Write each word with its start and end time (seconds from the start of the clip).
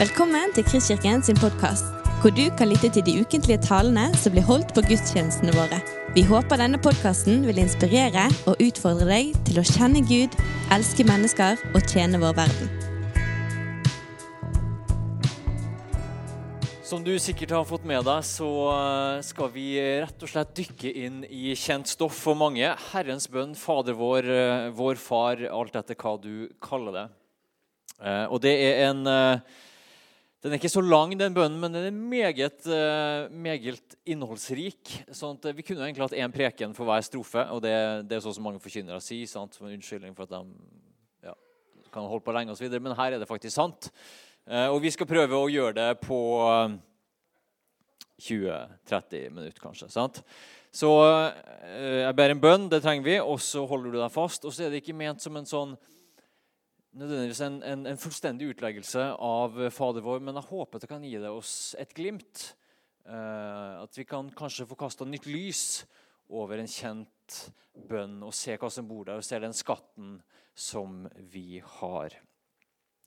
Velkommen 0.00 0.48
til 0.56 0.64
Kristkirken 0.64 1.20
sin 1.20 1.36
podkast, 1.36 1.90
hvor 2.22 2.32
du 2.32 2.46
kan 2.56 2.70
lytte 2.70 2.88
til 2.88 3.02
de 3.04 3.20
ukentlige 3.20 3.60
talene 3.60 4.06
som 4.16 4.32
blir 4.32 4.46
holdt 4.48 4.70
på 4.72 4.80
gudstjenestene 4.86 5.52
våre. 5.52 5.76
Vi 6.16 6.22
håper 6.24 6.56
denne 6.56 6.80
podkasten 6.80 7.44
vil 7.44 7.60
inspirere 7.60 8.24
og 8.48 8.64
utfordre 8.64 9.10
deg 9.10 9.36
til 9.44 9.60
å 9.60 9.66
kjenne 9.74 10.00
Gud, 10.08 10.38
elske 10.72 11.04
mennesker 11.04 11.60
og 11.74 11.84
tjene 11.84 12.22
vår 12.24 12.32
verden. 12.40 12.72
Som 16.80 17.04
du 17.04 17.12
sikkert 17.20 17.52
har 17.58 17.68
fått 17.68 17.84
med 17.84 18.08
deg, 18.08 18.24
så 18.24 18.50
eh, 18.72 19.20
skal 19.28 19.52
vi 19.52 19.68
rett 20.00 20.24
og 20.24 20.32
slett 20.32 20.56
dykke 20.64 20.96
inn 21.04 21.24
i 21.28 21.52
kjent 21.52 21.92
stoff 21.92 22.24
for 22.24 22.40
mange. 22.40 22.72
Herrens 22.94 23.28
bønn, 23.28 23.52
Fader 23.52 24.00
vår, 24.00 24.34
eh, 24.40 24.68
vår 24.72 24.96
Far, 25.10 25.44
alt 25.52 25.76
etter 25.76 26.00
hva 26.00 26.16
du 26.24 26.46
kaller 26.56 27.02
det. 27.02 27.08
Eh, 28.00 28.30
og 28.30 28.40
det 28.40 28.62
er 28.64 28.86
en 28.94 29.04
Den 30.40 30.54
er 30.54 30.56
ikke 30.56 30.70
så 30.72 30.80
lang, 30.80 31.10
den 31.20 31.34
bønnen, 31.36 31.58
men 31.60 31.74
den 31.74 31.84
er 31.84 31.92
meget, 31.92 32.68
meget 33.28 33.96
innholdsrik. 34.08 34.92
sånn 35.12 35.36
at 35.36 35.50
Vi 35.52 35.64
kunne 35.66 35.84
egentlig 35.84 36.06
hatt 36.06 36.16
én 36.16 36.32
preken 36.32 36.72
for 36.72 36.88
hver 36.88 37.04
strofe, 37.04 37.44
og 37.52 37.60
det, 37.60 37.74
det 38.08 38.16
er 38.16 38.22
sånn 38.24 38.38
som 38.38 38.46
mange 38.48 38.62
forkynnere 38.64 39.02
sier. 39.04 39.28
sant, 39.28 39.52
som 39.52 39.68
en 39.68 39.74
unnskyldning 39.76 40.16
for 40.16 40.24
at 40.24 40.32
de 40.32 41.28
ja, 41.28 41.34
kan 41.92 42.08
holde 42.08 42.24
på 42.24 42.32
lenge 42.32 42.56
osv. 42.56 42.72
Men 42.72 42.96
her 42.96 43.12
er 43.12 43.20
det 43.20 43.28
faktisk 43.28 43.52
sant. 43.58 43.90
Og 44.48 44.80
vi 44.80 44.94
skal 44.94 45.10
prøve 45.10 45.36
å 45.36 45.52
gjøre 45.52 45.76
det 45.76 45.90
på 46.06 46.22
20-30 48.24 49.28
minutter, 49.36 49.60
kanskje. 49.60 49.90
sant? 49.92 50.22
Så 50.72 50.88
jeg 51.68 52.16
ber 52.16 52.32
en 52.32 52.40
bønn, 52.40 52.68
det 52.72 52.80
trenger 52.80 53.04
vi, 53.04 53.20
og 53.20 53.36
så 53.44 53.66
holder 53.68 53.92
du 53.92 54.00
deg 54.00 54.16
fast. 54.16 54.48
Og 54.48 54.56
så 54.56 54.64
er 54.64 54.72
det 54.72 54.80
ikke 54.80 54.96
ment 54.96 55.20
som 55.20 55.36
en 55.36 55.52
sånn 55.52 55.76
nødvendigvis 56.96 57.42
en, 57.46 57.60
en, 57.62 57.86
en 57.86 58.00
fullstendig 58.00 58.50
utleggelse 58.54 59.04
av 59.14 59.58
Fader 59.74 60.04
vår, 60.04 60.22
men 60.24 60.38
jeg 60.40 60.50
håper 60.50 60.82
det 60.82 60.90
kan 60.90 61.04
gi 61.06 61.16
det 61.20 61.30
oss 61.30 61.74
et 61.80 61.92
glimt. 61.96 62.50
Uh, 63.06 63.82
at 63.82 63.96
vi 63.96 64.04
kan 64.06 64.28
kanskje 64.36 64.68
få 64.68 64.76
kasta 64.78 65.06
nytt 65.08 65.26
lys 65.26 65.84
over 66.30 66.60
en 66.60 66.68
kjent 66.70 67.38
bønn 67.90 68.20
og 68.22 68.34
se 68.36 68.54
hva 68.60 68.68
som 68.70 68.86
bor 68.86 69.08
der, 69.08 69.18
og 69.18 69.26
se 69.26 69.40
den 69.40 69.56
skatten 69.56 70.18
som 70.54 71.06
vi 71.32 71.62
har. 71.80 72.14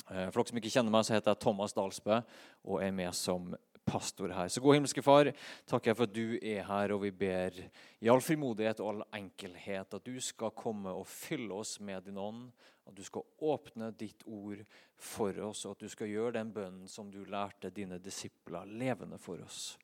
Uh, 0.10 0.28
for 0.28 0.42
dere 0.42 0.50
som 0.50 0.60
ikke 0.64 0.74
kjenner 0.74 0.96
meg, 0.96 1.06
så 1.08 1.16
heter 1.16 1.36
jeg 1.36 1.44
Thomas 1.46 1.76
Dalsbø 1.78 2.20
og 2.20 2.82
er 2.84 2.96
med 2.96 3.16
som 3.16 3.54
pastor 3.86 4.34
her. 4.34 4.48
Så 4.48 4.62
god 4.62 4.78
himmelske 4.78 5.04
Far, 5.06 5.30
takker 5.70 5.92
jeg 5.92 5.98
for 6.00 6.10
at 6.10 6.16
du 6.16 6.38
er 6.40 6.64
her, 6.68 6.94
og 6.96 7.04
vi 7.04 7.12
ber 7.12 7.60
i 8.00 8.10
all 8.12 8.24
frimodighet 8.24 8.82
og 8.84 8.90
all 8.92 9.04
enkelhet 9.20 9.98
at 9.98 10.06
du 10.06 10.16
skal 10.24 10.56
komme 10.58 10.94
og 10.94 11.08
fylle 11.10 11.54
oss 11.54 11.78
med 11.84 12.08
din 12.08 12.20
ånd, 12.22 12.48
at 12.88 12.96
du 12.98 13.04
skal 13.04 13.28
åpne 13.44 13.92
ditt 14.00 14.26
ord 14.28 14.64
for 14.96 15.38
oss, 15.46 15.66
og 15.66 15.78
at 15.78 15.86
du 15.86 15.92
skal 15.92 16.12
gjøre 16.12 16.38
den 16.40 16.52
bønnen 16.56 16.90
som 16.92 17.12
du 17.12 17.24
lærte 17.24 17.72
dine 17.72 18.00
disipler, 18.04 18.68
levende 18.68 19.20
for 19.22 19.44
oss. 19.44 19.78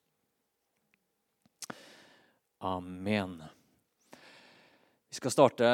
Amen. 2.59 3.39
Vi 5.09 5.15
skal 5.17 5.31
starte, 5.33 5.65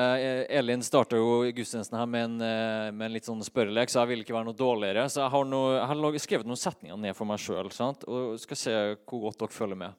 Elin 0.50 0.84
starta 0.84 1.18
gudstjenesten 1.18 1.98
her 2.00 2.06
med 2.08 2.24
en, 2.24 2.36
eh, 2.42 2.92
med 2.96 3.10
en, 3.10 3.12
litt 3.12 3.26
sånn 3.28 3.44
spørrelek, 3.44 3.90
så 3.92 4.00
jeg 4.00 4.14
vil 4.14 4.22
ikke 4.24 4.36
være 4.36 4.48
noe 4.48 4.56
dårligere. 4.56 5.10
Så 5.12 5.20
jeg 5.26 5.32
har, 5.34 5.44
noe, 5.44 5.74
jeg 5.76 5.88
har 5.90 6.20
skrevet 6.24 6.48
noen 6.48 6.62
setninger 6.62 6.98
ned 7.04 7.18
for 7.18 7.28
meg 7.28 7.42
sjøl 7.44 7.68
og 7.68 8.40
skal 8.40 8.60
se 8.62 8.76
hvor 9.04 9.26
godt 9.28 9.42
dere 9.44 9.52
følger 9.52 9.80
med. 9.82 9.98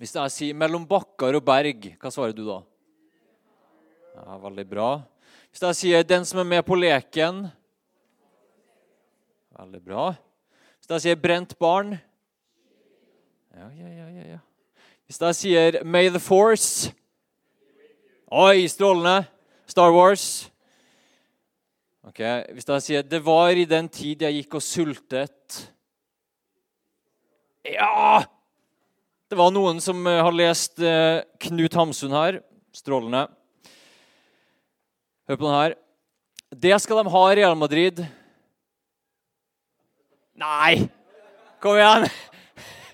Hvis 0.00 0.14
jeg 0.16 0.32
sier 0.32 0.54
'mellom 0.54 0.88
bakker 0.88 1.36
og 1.36 1.44
berg', 1.44 1.98
hva 2.00 2.10
svarer 2.10 2.32
du 2.32 2.46
da? 2.46 2.62
Ja, 4.16 4.38
Veldig 4.38 4.68
bra. 4.68 5.02
Hvis 5.52 5.60
jeg 5.60 5.74
sier 5.76 6.02
'den 6.02 6.24
som 6.24 6.40
er 6.40 6.44
med 6.44 6.64
på 6.64 6.74
leken' 6.74 7.52
Veldig 9.58 9.84
bra. 9.84 10.16
Hvis 10.80 10.88
jeg 10.88 11.00
sier 11.00 11.16
'brent 11.16 11.58
barn' 11.58 12.00
Ja, 13.54 13.68
ja, 13.68 13.88
ja, 13.88 14.08
ja. 14.08 14.28
ja. 14.32 14.38
Hvis 15.06 15.20
jeg 15.20 15.34
sier 15.34 15.84
'May 15.84 16.08
the 16.08 16.18
force' 16.18 16.94
Oi, 18.32 18.64
strålende! 18.64 19.26
Star 19.68 19.90
Wars. 19.92 20.48
Ok, 22.00 22.16
Hvis 22.56 22.64
jeg 22.64 22.82
sier 22.82 23.02
'Det 23.02 23.20
var 23.20 23.50
i 23.52 23.66
den 23.68 23.90
tid 23.92 24.22
jeg 24.22 24.32
gikk 24.32 24.54
og 24.54 24.62
sultet' 24.64 25.68
Ja! 27.68 28.24
Det 29.28 29.36
var 29.36 29.50
noen 29.52 29.80
som 29.80 30.06
eh, 30.06 30.22
har 30.24 30.32
lest 30.32 30.80
eh, 30.80 31.20
Knut 31.40 31.74
Hamsun 31.74 32.10
her. 32.10 32.40
Strålende. 32.72 33.28
Hør 35.28 35.36
på 35.36 35.44
den 35.44 35.60
her. 35.60 35.74
Det 36.56 36.80
skal 36.80 37.04
de 37.04 37.10
ha 37.10 37.32
i 37.32 37.36
Real 37.36 37.54
Madrid. 37.54 38.00
Nei! 40.40 40.88
Kom 41.60 41.76
igjen! 41.76 42.08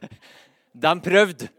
De 0.75 1.00
prøvde. 1.00 1.57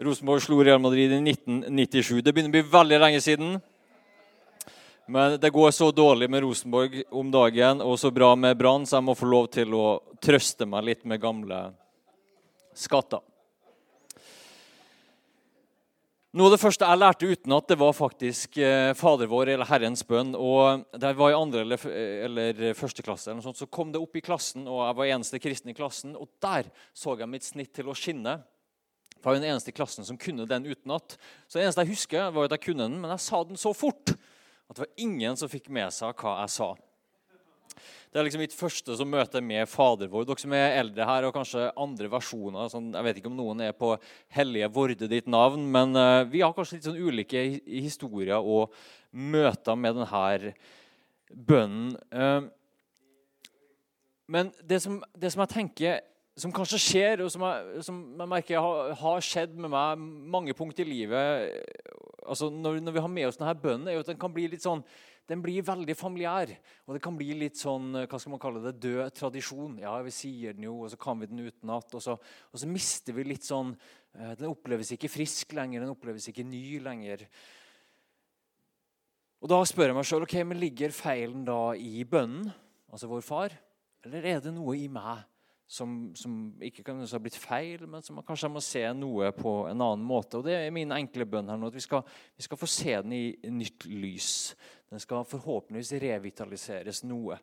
Rosenborg 0.00 0.40
slo 0.40 0.62
Real 0.64 0.78
Madrid 0.80 1.12
i 1.12 1.18
1997. 1.20 2.22
Det 2.24 2.32
begynner 2.32 2.48
å 2.48 2.56
bli 2.56 2.72
veldig 2.72 2.98
lenge 3.02 3.18
siden. 3.20 3.58
Men 5.10 5.34
det 5.42 5.50
går 5.52 5.74
så 5.76 5.90
dårlig 5.92 6.30
med 6.32 6.40
Rosenborg 6.40 7.02
om 7.12 7.28
dagen 7.34 7.82
og 7.84 7.98
så 8.00 8.08
bra 8.14 8.30
med 8.32 8.56
Brann, 8.56 8.86
så 8.88 8.96
jeg 8.96 9.04
må 9.04 9.14
få 9.18 9.28
lov 9.28 9.50
til 9.52 9.74
å 9.76 9.98
trøste 10.22 10.64
meg 10.64 10.86
litt 10.86 11.04
med 11.04 11.20
gamle 11.20 11.58
skatter. 12.72 13.20
Noe 16.32 16.46
av 16.48 16.54
det 16.54 16.60
første 16.62 16.88
jeg 16.88 17.00
lærte 17.02 17.28
utenat, 17.28 17.66
det 17.68 17.76
var 17.82 17.92
faktisk 17.98 18.56
eh, 18.62 18.92
Fader 18.96 19.28
vår 19.28 19.50
eller 19.52 19.68
Herrens 19.68 20.04
bønn. 20.06 20.30
og 20.38 20.86
Da 20.94 21.10
jeg 21.10 21.18
var 21.18 21.34
i 21.34 21.36
andre 21.42 21.66
eller, 21.66 21.84
eller 22.30 22.62
første 22.78 23.04
klasse, 23.04 23.32
eller 23.32 23.44
sånt, 23.44 23.58
så 23.60 23.68
kom 23.68 23.92
det 23.92 24.00
opp 24.00 24.16
i 24.16 24.24
klassen, 24.24 24.64
og 24.70 24.80
jeg 24.86 24.96
var 25.02 25.12
eneste 25.12 25.42
kristen 25.42 25.74
i 25.74 25.76
klassen. 25.76 26.16
Og 26.16 26.30
der 26.40 26.70
så 26.94 27.18
jeg 27.18 27.28
mitt 27.34 27.44
snitt 27.44 27.74
til 27.76 27.90
å 27.90 27.98
skinne. 27.98 28.38
Jeg 29.20 29.28
var 29.28 29.36
den 29.36 29.50
eneste 29.50 29.68
i 29.68 29.76
klassen 29.76 30.06
som 30.08 30.16
kunne 30.16 30.48
den 30.48 30.64
utenat. 30.64 31.18
Så 31.44 31.58
det 31.58 31.66
eneste 31.66 31.84
jeg 31.84 31.92
husker, 31.92 32.30
var 32.32 32.46
at 32.48 32.54
jeg 32.56 32.70
kunne 32.70 32.86
den, 32.86 32.96
men 33.02 33.12
jeg 33.12 33.20
sa 33.26 33.42
den 33.44 33.60
så 33.60 33.74
fort 33.76 34.14
at 34.14 34.78
det 34.78 34.86
var 34.86 35.02
ingen 35.02 35.36
som 35.36 35.50
fikk 35.50 35.68
med 35.68 35.92
seg 35.92 36.16
hva 36.22 36.38
jeg 36.40 36.54
sa. 36.54 36.68
Det 38.10 38.18
er 38.18 38.24
liksom 38.26 38.40
mitt 38.42 38.54
første 38.56 38.94
som 38.98 39.10
møter 39.12 39.44
med 39.44 39.68
Fader 39.70 40.08
vår. 40.10 40.24
Dere 40.26 40.42
som 40.42 40.54
er 40.56 40.78
eldre 40.80 41.06
her, 41.06 41.26
og 41.28 41.34
kanskje 41.36 41.68
andre 41.78 42.08
versjoner. 42.10 42.70
Sånn, 42.72 42.88
jeg 42.96 43.06
vet 43.06 43.20
ikke 43.20 43.30
om 43.30 43.36
noen 43.38 43.60
er 43.68 43.76
på 43.76 43.92
Hellige 44.34 44.70
Vorde 44.74 45.10
ditt 45.10 45.28
navn, 45.30 45.68
men 45.70 45.92
uh, 45.94 46.24
vi 46.26 46.40
har 46.42 46.54
kanskje 46.56 46.78
litt 46.78 46.88
sånn 46.88 46.98
ulike 46.98 47.44
historier 47.68 48.40
og 48.40 48.72
møter 49.12 49.78
med 49.78 50.00
denne 50.00 50.54
bønnen. 51.30 51.92
Uh, 52.08 52.48
men 54.30 54.50
det 54.62 54.80
som, 54.82 54.98
det 55.14 55.30
som 55.34 55.44
jeg 55.44 55.54
tenker 55.54 56.00
som 56.40 56.52
kanskje 56.54 56.80
skjer, 56.80 57.22
og 57.24 57.30
som 57.32 57.44
jeg, 57.46 57.84
som 57.86 58.00
jeg 58.18 58.30
merker 58.32 58.64
har, 58.64 58.94
har, 59.00 59.24
skjedd 59.24 59.54
med 59.58 59.72
meg 59.72 60.02
mange 60.36 60.56
punkt 60.56 60.80
i 60.80 60.86
livet 60.88 61.54
altså 62.30 62.50
når, 62.52 62.80
når 62.84 62.94
vi 62.94 63.04
har 63.04 63.12
med 63.12 63.28
oss 63.28 63.38
denne 63.40 63.54
bønnen, 63.58 63.88
er 63.88 63.98
jo 63.98 64.04
at 64.04 64.10
den 64.12 64.20
kan 64.20 64.34
bli 64.34 64.46
litt 64.52 64.64
sånn 64.64 64.84
den 65.30 65.42
blir 65.44 65.62
veldig 65.62 65.94
familiær. 65.94 66.50
Og 66.88 66.96
det 66.96 67.02
kan 67.04 67.14
bli 67.14 67.36
litt 67.38 67.58
sånn, 67.60 67.92
hva 67.94 68.18
skal 68.18 68.32
man 68.32 68.40
kalle 68.42 68.64
det, 68.64 68.72
død 68.82 69.14
tradisjon. 69.14 69.76
Ja, 69.78 69.92
vi 70.02 70.10
sier 70.14 70.56
den 70.56 70.66
jo, 70.66 70.80
og 70.82 70.90
så 70.90 70.98
kan 70.98 71.20
vi 71.20 71.28
den 71.30 71.44
utenat. 71.44 71.94
Og, 71.94 72.02
så, 72.02 72.16
og 72.18 72.58
så 72.58 72.66
mister 72.66 73.14
vi 73.14 73.28
litt 73.28 73.46
sånn 73.46 73.70
eh, 73.70 74.32
Den 74.40 74.48
oppleves 74.50 74.90
ikke 74.96 75.12
frisk 75.12 75.54
lenger, 75.54 75.84
den 75.84 75.94
oppleves 75.94 76.26
ikke 76.32 76.42
ny 76.42 76.80
lenger. 76.82 77.22
Og 79.38 79.52
Da 79.54 79.60
spør 79.68 79.92
jeg 79.92 79.98
meg 80.00 80.08
sjøl 80.10 80.26
ok, 80.26 80.36
men 80.50 80.60
ligger 80.60 80.98
feilen 80.98 81.46
da 81.46 81.60
i 81.78 82.02
bønnen, 82.02 82.50
altså 82.90 83.08
vår 83.12 83.22
far, 83.22 83.54
eller 84.02 84.26
er 84.26 84.42
det 84.42 84.56
noe 84.56 84.74
i 84.80 84.90
meg 84.90 85.22
som, 85.70 86.10
som 86.18 86.32
ikke 86.66 86.82
kan 86.82 86.98
ha 86.98 87.18
blitt 87.22 87.36
feil, 87.38 87.84
men 87.86 88.02
som 88.02 88.16
man 88.18 88.26
kanskje 88.26 88.50
må 88.50 88.62
se 88.64 88.82
noe 88.96 89.28
på 89.36 89.52
en 89.70 89.78
annen 89.78 90.02
måte. 90.02 90.40
Og 90.40 90.48
Det 90.48 90.56
er 90.56 90.74
min 90.74 90.90
enkle 90.96 91.28
bønn 91.30 91.50
her 91.52 91.60
nå, 91.60 91.70
at 91.70 91.78
vi 91.78 91.84
skal, 91.84 92.02
vi 92.34 92.42
skal 92.42 92.58
få 92.58 92.68
se 92.70 92.96
den 92.96 93.14
i 93.14 93.52
nytt 93.54 93.86
lys. 93.86 94.32
Den 94.90 95.02
skal 95.02 95.28
forhåpentligvis 95.30 95.94
revitaliseres 96.02 97.04
noe. 97.06 97.38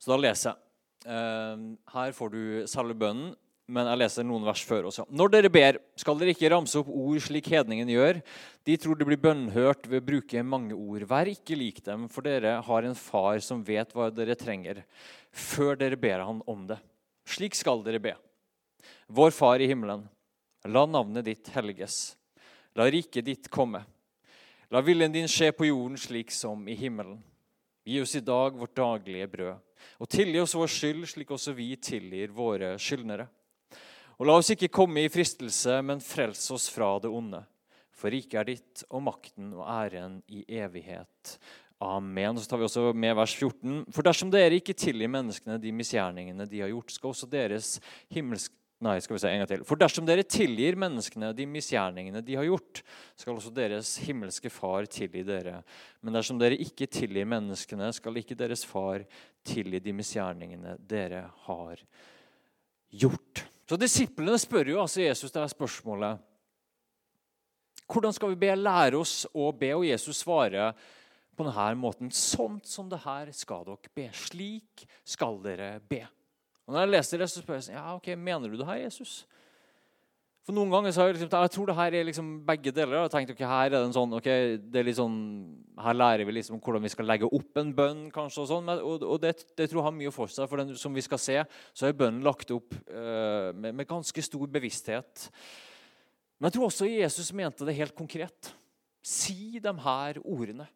Så 0.00 0.14
da 0.14 0.16
leser 0.22 0.54
jeg. 0.54 0.66
Ehm, 1.12 1.68
her 1.92 2.16
får 2.16 2.32
du 2.32 2.42
selve 2.68 2.96
bønnen, 2.96 3.34
men 3.70 3.86
jeg 3.86 4.00
leser 4.00 4.26
noen 4.26 4.44
vers 4.44 4.62
før 4.66 4.88
også. 4.90 5.04
Når 5.14 5.32
dere 5.32 5.50
ber, 5.52 5.78
skal 5.98 6.18
dere 6.18 6.34
ikke 6.34 6.50
ramse 6.50 6.78
opp 6.80 6.90
ord 6.90 7.20
slik 7.22 7.50
hedningen 7.52 7.90
gjør. 7.92 8.20
De 8.66 8.76
tror 8.80 8.98
det 8.98 9.06
blir 9.08 9.20
bønnhørt 9.22 9.86
ved 9.86 10.02
å 10.02 10.06
bruke 10.08 10.42
mange 10.44 10.74
ord. 10.74 11.06
Vær 11.08 11.30
ikke 11.30 11.58
lik 11.58 11.78
dem, 11.86 12.08
for 12.10 12.26
dere 12.26 12.58
har 12.66 12.88
en 12.88 12.98
far 12.98 13.38
som 13.44 13.62
vet 13.66 13.94
hva 13.94 14.10
dere 14.14 14.36
trenger 14.38 14.82
før 15.30 15.78
dere 15.78 15.98
ber 16.00 16.24
Han 16.26 16.42
om 16.50 16.66
det. 16.66 16.80
Slik 17.30 17.54
skal 17.54 17.84
dere 17.86 18.02
be. 18.02 18.16
Vår 19.06 19.30
Far 19.30 19.62
i 19.62 19.68
himmelen. 19.70 20.02
La 20.66 20.84
navnet 20.86 21.24
ditt 21.24 21.48
helges. 21.54 22.16
La 22.74 22.90
riket 22.90 23.24
ditt 23.24 23.48
komme. 23.50 23.84
La 24.70 24.82
viljen 24.84 25.12
din 25.12 25.28
skje 25.30 25.50
på 25.54 25.66
jorden 25.70 25.98
slik 25.98 26.30
som 26.34 26.66
i 26.68 26.76
himmelen. 26.78 27.18
Gi 27.86 28.00
oss 28.02 28.14
i 28.14 28.22
dag 28.22 28.54
vårt 28.58 28.76
daglige 28.76 29.26
brød, 29.32 29.56
og 29.98 30.08
tilgi 30.12 30.38
oss 30.42 30.54
vår 30.54 30.68
skyld, 30.70 31.06
slik 31.08 31.30
også 31.32 31.54
vi 31.56 31.72
tilgir 31.80 32.30
våre 32.34 32.74
skyldnere. 32.78 33.26
Og 34.20 34.28
la 34.28 34.36
oss 34.36 34.52
ikke 34.52 34.68
komme 34.68 35.06
i 35.06 35.08
fristelse, 35.08 35.78
men 35.80 36.02
frels 36.04 36.44
oss 36.52 36.68
fra 36.68 36.92
det 37.00 37.08
onde. 37.08 37.40
For 37.96 38.12
riket 38.12 38.36
er 38.36 38.48
ditt, 38.50 38.84
og 38.92 39.06
makten 39.06 39.54
og 39.56 39.64
æren 39.64 40.18
i 40.28 40.42
evighet. 40.60 41.38
Amen. 41.80 42.36
Så 42.36 42.48
tar 42.48 42.60
vi 42.60 42.66
også 42.66 42.90
med 42.92 43.14
vers 43.16 43.32
14. 43.32 43.86
For 43.96 44.04
dersom 44.04 44.28
dere 44.32 44.58
ikke 44.60 44.76
tilgir 44.76 45.08
menneskene 45.08 45.56
de 45.62 45.72
misgjerningene 45.72 46.44
de 46.48 46.60
har 46.60 46.68
gjort, 46.68 46.92
skal 46.92 47.14
også 47.14 47.28
deres 47.32 47.78
himmelske 48.12 48.56
Nei, 48.80 48.94
skal 49.04 49.12
vi 49.12 49.20
se 49.20 49.28
en 49.28 49.42
gang 49.42 49.48
til. 49.50 49.62
For 49.68 49.76
dersom 49.76 50.06
dere 50.08 50.22
tilgir 50.24 50.78
menneskene 50.80 51.34
de 51.36 51.44
misgjerningene 51.44 52.22
de 52.24 52.38
har 52.38 52.46
gjort, 52.48 52.80
skal 53.20 53.34
også 53.34 53.52
deres 53.52 53.90
himmelske 54.00 54.48
Far 54.48 54.88
tilgi 54.88 55.20
dere. 55.28 55.58
Men 56.00 56.16
dersom 56.16 56.40
dere 56.40 56.56
ikke 56.56 56.88
tilgir 56.88 57.28
menneskene, 57.28 57.90
skal 57.92 58.16
ikke 58.16 58.38
deres 58.40 58.64
Far 58.64 59.04
tilgi 59.44 59.82
de 59.84 59.92
misgjerningene 59.98 60.78
dere 60.88 61.26
har 61.44 61.84
gjort. 63.04 63.44
Så 63.70 63.76
Disiplene 63.78 64.34
spør 64.42 64.72
jo 64.72 64.80
altså 64.82 65.04
Jesus 65.04 65.30
det 65.30 65.44
er 65.44 65.52
spørsmålet 65.52 66.26
hvordan 67.90 68.14
skal 68.14 68.32
vi 68.32 68.38
be? 68.38 68.50
Lære 68.54 68.98
oss 68.98 69.24
å 69.34 69.48
be, 69.54 69.68
og 69.74 69.82
Jesus 69.86 70.20
svarer 70.22 70.76
på 71.34 71.46
denne 71.46 71.64
måten. 71.78 72.10
Sånt 72.14 72.68
som 72.70 72.86
det 72.90 73.00
her 73.02 73.32
skal 73.34 73.64
dere 73.66 73.90
be. 73.98 74.04
Slik 74.14 74.84
skal 75.02 75.40
dere 75.42 75.72
be. 75.90 76.04
Og 76.66 76.74
når 76.74 76.84
jeg 76.84 76.92
leser 76.92 77.22
det, 77.22 77.28
så 77.32 77.42
spør 77.42 77.58
jeg 77.58 77.66
sånn, 77.66 77.78
ja, 77.80 77.96
ok, 77.96 78.12
mener 78.14 78.46
du 78.46 78.54
det 78.60 78.68
her, 78.68 78.78
Jesus? 78.84 79.24
For 80.46 80.56
noen 80.56 80.72
ganger 80.72 80.94
så 80.94 81.02
har 81.02 81.10
Jeg 81.10 81.18
liksom, 81.18 81.32
jeg 81.36 81.52
tror 81.52 81.68
det 81.68 81.76
her 81.76 81.94
er 81.94 82.06
liksom 82.08 82.28
begge 82.46 82.72
deler. 82.72 82.96
Jeg 82.96 83.04
har 83.04 83.12
tenkt, 83.12 83.32
ok, 83.34 83.42
her 83.44 83.66
er 83.66 83.74
det 83.74 83.80
en 83.84 83.96
sånn, 83.96 84.14
ok, 84.16 84.28
det 84.72 84.80
er 84.80 84.86
litt 84.88 84.96
sånn, 84.96 85.18
Her 85.80 85.96
lærer 85.96 86.26
vi 86.28 86.34
liksom 86.36 86.60
hvordan 86.60 86.84
vi 86.84 86.92
skal 86.92 87.08
legge 87.08 87.28
opp 87.28 87.60
en 87.60 87.74
bønn. 87.76 88.00
kanskje, 88.14 88.42
Og 88.44 88.48
sånn, 88.48 88.72
og, 88.80 89.04
og 89.04 89.20
det, 89.20 89.34
det, 89.54 89.68
tror 89.68 89.82
jeg 89.82 89.88
har 89.90 89.96
mye 89.98 90.14
for 90.14 90.32
seg. 90.32 90.48
For 90.48 90.62
den, 90.62 90.72
som 90.80 90.96
vi 90.96 91.04
skal 91.04 91.20
se, 91.20 91.38
så 91.76 91.86
er 91.86 91.96
bønnen 91.96 92.24
lagt 92.24 92.50
opp 92.56 92.72
uh, 92.88 93.52
med, 93.52 93.74
med 93.74 93.88
ganske 93.88 94.24
stor 94.24 94.48
bevissthet. 94.48 95.28
Men 96.40 96.48
jeg 96.48 96.56
tror 96.56 96.70
også 96.70 96.88
Jesus 96.88 97.32
mente 97.36 97.68
det 97.68 97.76
helt 97.76 97.96
konkret. 97.96 98.54
Si 99.04 99.60
de 99.60 99.72
her 99.84 100.20
ordene. 100.24 100.66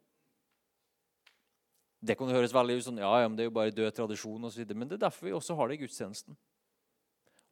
Det 2.05 2.19
kan 2.21 2.29
høres 2.29 2.53
veldig 2.53 2.77
ut 2.77 2.85
sånn, 2.85 3.01
ja, 3.01 3.11
ja, 3.23 3.29
men 3.29 3.37
det 3.39 3.47
er 3.47 3.49
jo 3.49 3.57
bare 3.57 3.73
død 3.73 3.95
tradisjon 3.97 4.45
og 4.45 4.53
så 4.53 4.61
videre, 4.61 4.77
Men 4.77 4.91
det 4.91 4.99
er 4.99 5.07
derfor 5.07 5.25
vi 5.25 5.33
også 5.33 5.57
har 5.57 5.71
det 5.71 5.79
i 5.79 5.87
gudstjenesten. 5.87 6.37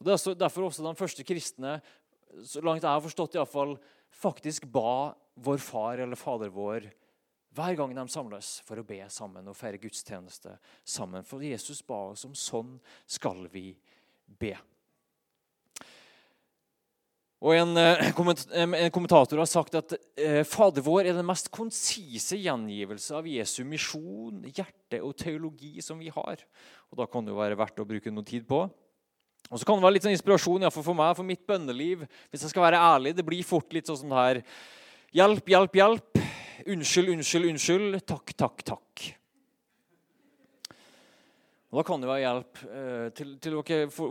Og 0.03 0.07
Det 0.07 0.13
er 0.13 0.35
derfor 0.35 0.67
også 0.67 0.83
de 0.83 0.99
første 0.99 1.25
kristne 1.25 1.77
så 2.45 2.63
langt 2.65 2.83
jeg 2.83 2.91
har 2.91 3.05
forstått 3.05 3.37
i 3.37 3.43
alle 3.43 3.51
fall, 3.51 3.77
faktisk 4.13 4.67
ba 4.73 5.13
vår 5.35 5.63
far 5.63 6.03
eller 6.03 6.19
fader 6.19 6.53
vår 6.53 6.91
hver 7.53 7.77
gang 7.77 7.93
de 7.95 8.05
samles 8.09 8.59
for 8.65 8.81
å 8.81 8.87
be 8.87 9.03
sammen 9.13 9.49
og 9.51 9.57
feire 9.57 9.81
gudstjeneste 9.81 10.55
sammen. 10.89 11.25
For 11.25 11.45
Jesus 11.45 11.83
ba 11.85 11.99
oss 12.13 12.25
om 12.25 12.37
sånn 12.37 12.79
skal 13.05 13.45
vi 13.53 13.75
be. 14.25 14.55
Og 17.43 17.57
En, 17.59 17.77
eh, 17.77 17.99
en 18.07 18.91
kommentator 18.95 19.37
har 19.37 19.49
sagt 19.51 19.75
at 19.75 19.97
eh, 20.17 20.45
Fader 20.47 20.85
vår 20.87 21.09
er 21.11 21.17
den 21.17 21.27
mest 21.27 21.51
konsise 21.51 22.39
gjengivelse 22.39 23.17
av 23.19 23.27
Jesu 23.27 23.65
misjon, 23.67 24.45
hjerte 24.47 25.03
og 25.03 25.17
teologi 25.19 25.83
som 25.83 25.99
vi 25.99 26.09
har. 26.09 26.39
Og 26.93 27.01
Da 27.03 27.09
kan 27.11 27.27
det 27.27 27.35
jo 27.35 27.41
være 27.43 27.59
verdt 27.59 27.83
å 27.83 27.89
bruke 27.89 28.15
noe 28.15 28.25
tid 28.25 28.47
på. 28.47 28.63
Og 29.51 29.61
så 29.61 29.67
kan 29.67 29.77
det 29.77 29.85
være 29.85 29.97
litt 29.97 30.07
sånn 30.07 30.15
inspirasjon 30.15 30.69
for, 30.73 30.95
meg, 30.97 31.17
for 31.19 31.29
mitt 31.29 31.43
bønneliv. 31.49 32.07
Hvis 32.31 32.47
jeg 32.47 32.53
skal 32.55 32.67
være 32.69 32.81
ærlig, 32.81 33.17
Det 33.17 33.27
blir 33.27 33.43
fort 33.45 33.73
litt 33.75 33.91
sånn 33.91 34.15
her 34.15 34.43
Hjelp, 35.13 35.49
hjelp, 35.53 35.75
hjelp. 35.77 36.23
Unnskyld, 36.73 37.11
unnskyld, 37.13 37.51
unnskyld. 37.51 37.99
Takk, 38.09 38.33
takk, 38.39 38.63
takk. 38.65 39.03
Og 41.73 41.79
Da 41.81 41.85
kan 41.89 42.03
det 42.03 42.09
være 42.09 42.21
hjelp 42.21 42.59
eh, 42.69 43.07
til, 43.17 43.29
til 43.41 43.55
å 43.57 43.63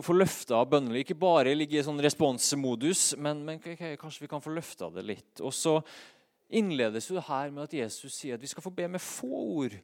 få 0.02 0.16
løfta 0.18 0.64
bønnene. 0.66 1.04
Ikke 1.04 1.18
bare 1.18 1.54
ligge 1.54 1.78
i 1.78 1.84
sånn 1.86 2.02
responsmodus, 2.02 3.12
men, 3.22 3.44
men 3.46 3.62
okay, 3.62 3.94
kanskje 4.02 4.26
vi 4.26 4.30
kan 4.32 4.42
få 4.42 4.54
løfta 4.54 4.90
det 4.94 5.06
litt. 5.06 5.42
Og 5.46 5.54
så 5.54 5.76
innledes 6.50 7.10
jo 7.10 7.20
det 7.20 7.28
her 7.28 7.54
med 7.54 7.68
at 7.68 7.76
Jesus 7.78 8.16
sier 8.18 8.38
at 8.38 8.42
vi 8.42 8.50
skal 8.50 8.66
få 8.66 8.74
be 8.74 8.90
med 8.90 9.02
få 9.02 9.30
ord. 9.62 9.78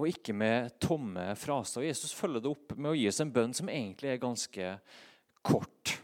Og 0.00 0.08
ikke 0.08 0.34
med 0.36 0.72
tomme 0.80 1.32
fraser. 1.36 1.84
Jesus 1.84 2.14
følger 2.16 2.42
det 2.42 2.52
opp 2.52 2.76
med 2.78 2.92
å 2.92 2.96
gi 2.96 3.08
oss 3.10 3.20
en 3.22 3.32
bønn 3.32 3.52
som 3.56 3.68
egentlig 3.68 4.12
er 4.12 4.22
ganske 4.22 4.70
kort. 5.44 5.98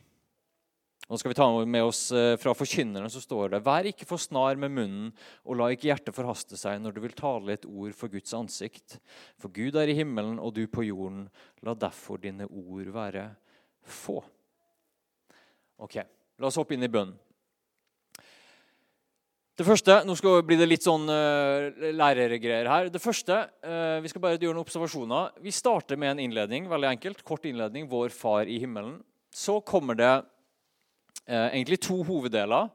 Nå 1.08 1.16
skal 1.16 1.32
vi 1.32 1.38
ta 1.38 1.46
med 1.64 1.86
oss 1.86 2.02
eh, 2.12 2.34
Fra 2.36 2.52
forkynneren 2.52 3.08
så 3.08 3.22
står 3.24 3.54
det 3.54 3.62
Vær 3.64 3.86
ikke 3.88 4.04
for 4.04 4.20
snar 4.20 4.58
med 4.60 4.74
munnen, 4.76 5.06
og 5.48 5.56
la 5.56 5.70
ikke 5.72 5.88
hjertet 5.88 6.16
forhaste 6.16 6.58
seg 6.60 6.82
når 6.84 6.96
du 6.96 7.00
vil 7.06 7.16
tale 7.16 7.54
et 7.54 7.64
ord 7.64 7.94
for 7.96 8.12
Guds 8.12 8.34
ansikt. 8.36 8.98
For 9.40 9.48
Gud 9.48 9.78
er 9.80 9.88
i 9.88 9.96
himmelen, 9.96 10.36
og 10.36 10.52
du 10.58 10.66
på 10.68 10.84
jorden. 10.84 11.24
La 11.64 11.72
derfor 11.72 12.20
dine 12.20 12.44
ord 12.44 12.92
være 12.92 13.24
få. 13.88 14.20
Ok, 15.80 15.96
La 16.38 16.46
oss 16.46 16.58
hoppe 16.60 16.76
inn 16.76 16.86
i 16.86 16.92
bønnen. 16.92 17.16
Det 19.58 19.66
første, 19.66 19.94
Nå 20.06 20.14
skal 20.14 20.36
det 20.36 20.46
bli 20.46 20.66
litt 20.68 20.84
sånn 20.86 21.08
uh, 21.10 21.90
lærergreier 21.90 22.68
her. 22.70 22.90
Det 22.94 23.00
første, 23.02 23.40
uh, 23.66 23.98
Vi 23.98 24.10
skal 24.12 24.22
bare 24.22 24.38
gjøre 24.38 24.54
noen 24.54 24.62
observasjoner. 24.62 25.32
Vi 25.42 25.50
starter 25.50 25.98
med 25.98 26.12
en 26.12 26.20
innledning. 26.28 26.68
veldig 26.70 26.92
enkelt, 26.92 27.24
Kort 27.26 27.44
innledning. 27.44 27.88
Vår 27.90 28.14
Far 28.14 28.46
i 28.46 28.60
himmelen. 28.62 29.00
Så 29.34 29.58
kommer 29.66 29.98
det 29.98 30.12
uh, 31.26 31.48
egentlig 31.50 31.80
to 31.82 32.04
hoveddeler. 32.06 32.70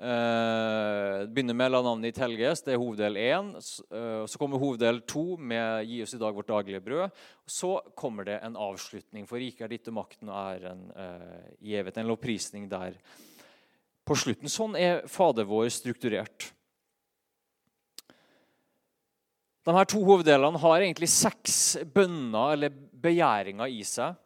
Uh, 0.00 1.28
begynner 1.28 1.58
med 1.60 1.74
la 1.74 1.82
navnet 1.84 2.08
ditt 2.08 2.22
helges. 2.24 2.64
Det 2.64 2.72
er 2.72 2.80
hoveddel 2.80 3.20
én. 3.20 3.52
Uh, 3.92 4.24
så 4.24 4.40
kommer 4.40 4.64
hoveddel 4.64 5.02
to 5.04 5.36
med 5.36 5.84
'Gi 5.84 6.00
oss 6.06 6.16
i 6.16 6.22
dag 6.24 6.32
vårt 6.32 6.48
daglige 6.48 6.80
brød'. 6.80 7.12
Så 7.44 7.82
kommer 7.94 8.24
det 8.24 8.40
en 8.40 8.56
avslutning. 8.56 9.28
For 9.28 9.36
riket 9.36 9.68
er 9.68 9.76
ditt 9.76 9.92
og 9.92 10.00
makten 10.00 10.32
og 10.32 10.40
æren 10.40 10.88
uh, 10.96 11.52
i. 11.60 11.76
En 11.76 12.08
lovprisning 12.08 12.64
der 12.72 12.96
på 14.04 14.16
slutten. 14.18 14.50
Sånn 14.52 14.76
er 14.78 15.04
Fader 15.10 15.46
vår 15.48 15.70
strukturert. 15.72 16.50
De 19.64 19.72
her 19.72 19.88
to 19.88 20.02
hoveddelene 20.04 20.60
har 20.60 20.82
egentlig 20.82 21.08
seks 21.08 21.78
bønner 21.94 22.52
eller 22.52 22.74
begjæringer 23.04 23.72
i 23.72 23.80
seg. 23.88 24.18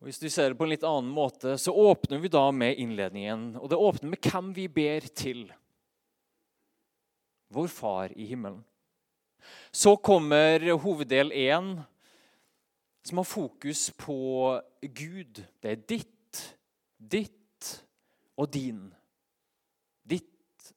Og 0.00 0.08
Hvis 0.08 0.20
du 0.20 0.28
ser 0.32 0.52
det 0.52 0.58
på 0.60 0.64
en 0.64 0.72
litt 0.72 0.84
annen 0.84 1.12
måte, 1.12 1.56
så 1.60 1.72
åpner 1.76 2.20
vi 2.20 2.32
da 2.32 2.46
med 2.52 2.78
innledningen. 2.80 3.54
Og 3.60 3.68
det 3.68 3.80
åpner 3.80 4.12
med 4.12 4.28
hvem 4.28 4.52
vi 4.56 4.66
ber 4.68 5.08
til. 5.16 5.46
Vår 7.52 7.68
Far 7.72 8.12
i 8.16 8.28
himmelen. 8.28 8.62
Så 9.72 9.96
kommer 9.96 10.62
hoveddel 10.80 11.32
én, 11.32 11.72
som 13.04 13.20
har 13.20 13.28
fokus 13.28 13.88
på 13.96 14.16
Gud. 14.80 15.40
Det 15.60 15.72
er 15.72 15.84
ditt, 15.88 16.40
ditt 16.96 17.39
og 18.40 18.48
din. 18.54 18.86
Ditt 20.08 20.72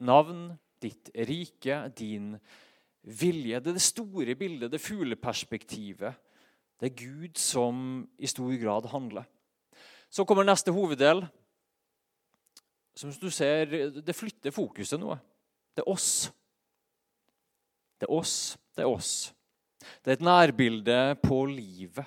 navn, 0.00 0.48
ditt 0.80 1.10
rike, 1.28 1.82
din 1.98 2.32
vilje. 3.02 3.60
Det 3.60 3.74
er 3.74 3.76
det 3.76 3.84
store 3.84 4.34
bildet, 4.38 4.72
det 4.72 4.80
fugleperspektivet 4.82 6.24
det 6.78 6.92
er 6.92 6.98
Gud 6.98 7.38
som 7.38 8.06
i 8.18 8.28
stor 8.30 8.54
grad 8.62 8.86
handler. 8.92 9.26
Så 10.10 10.24
kommer 10.24 10.46
neste 10.46 10.72
hoveddel. 10.72 11.24
Som 12.94 13.10
du 13.12 13.30
ser, 13.30 13.66
Det 13.90 14.14
flytter 14.14 14.54
fokuset 14.54 14.98
noe. 15.00 15.18
Det 15.74 15.82
er 15.82 15.90
oss. 15.90 16.30
Det 17.98 18.06
er 18.06 18.14
oss, 18.14 18.56
det 18.76 18.82
er 18.82 18.90
oss. 18.90 19.34
Det 20.02 20.10
er 20.10 20.16
et 20.18 20.26
nærbilde 20.26 21.18
på 21.22 21.44
livet. 21.46 22.06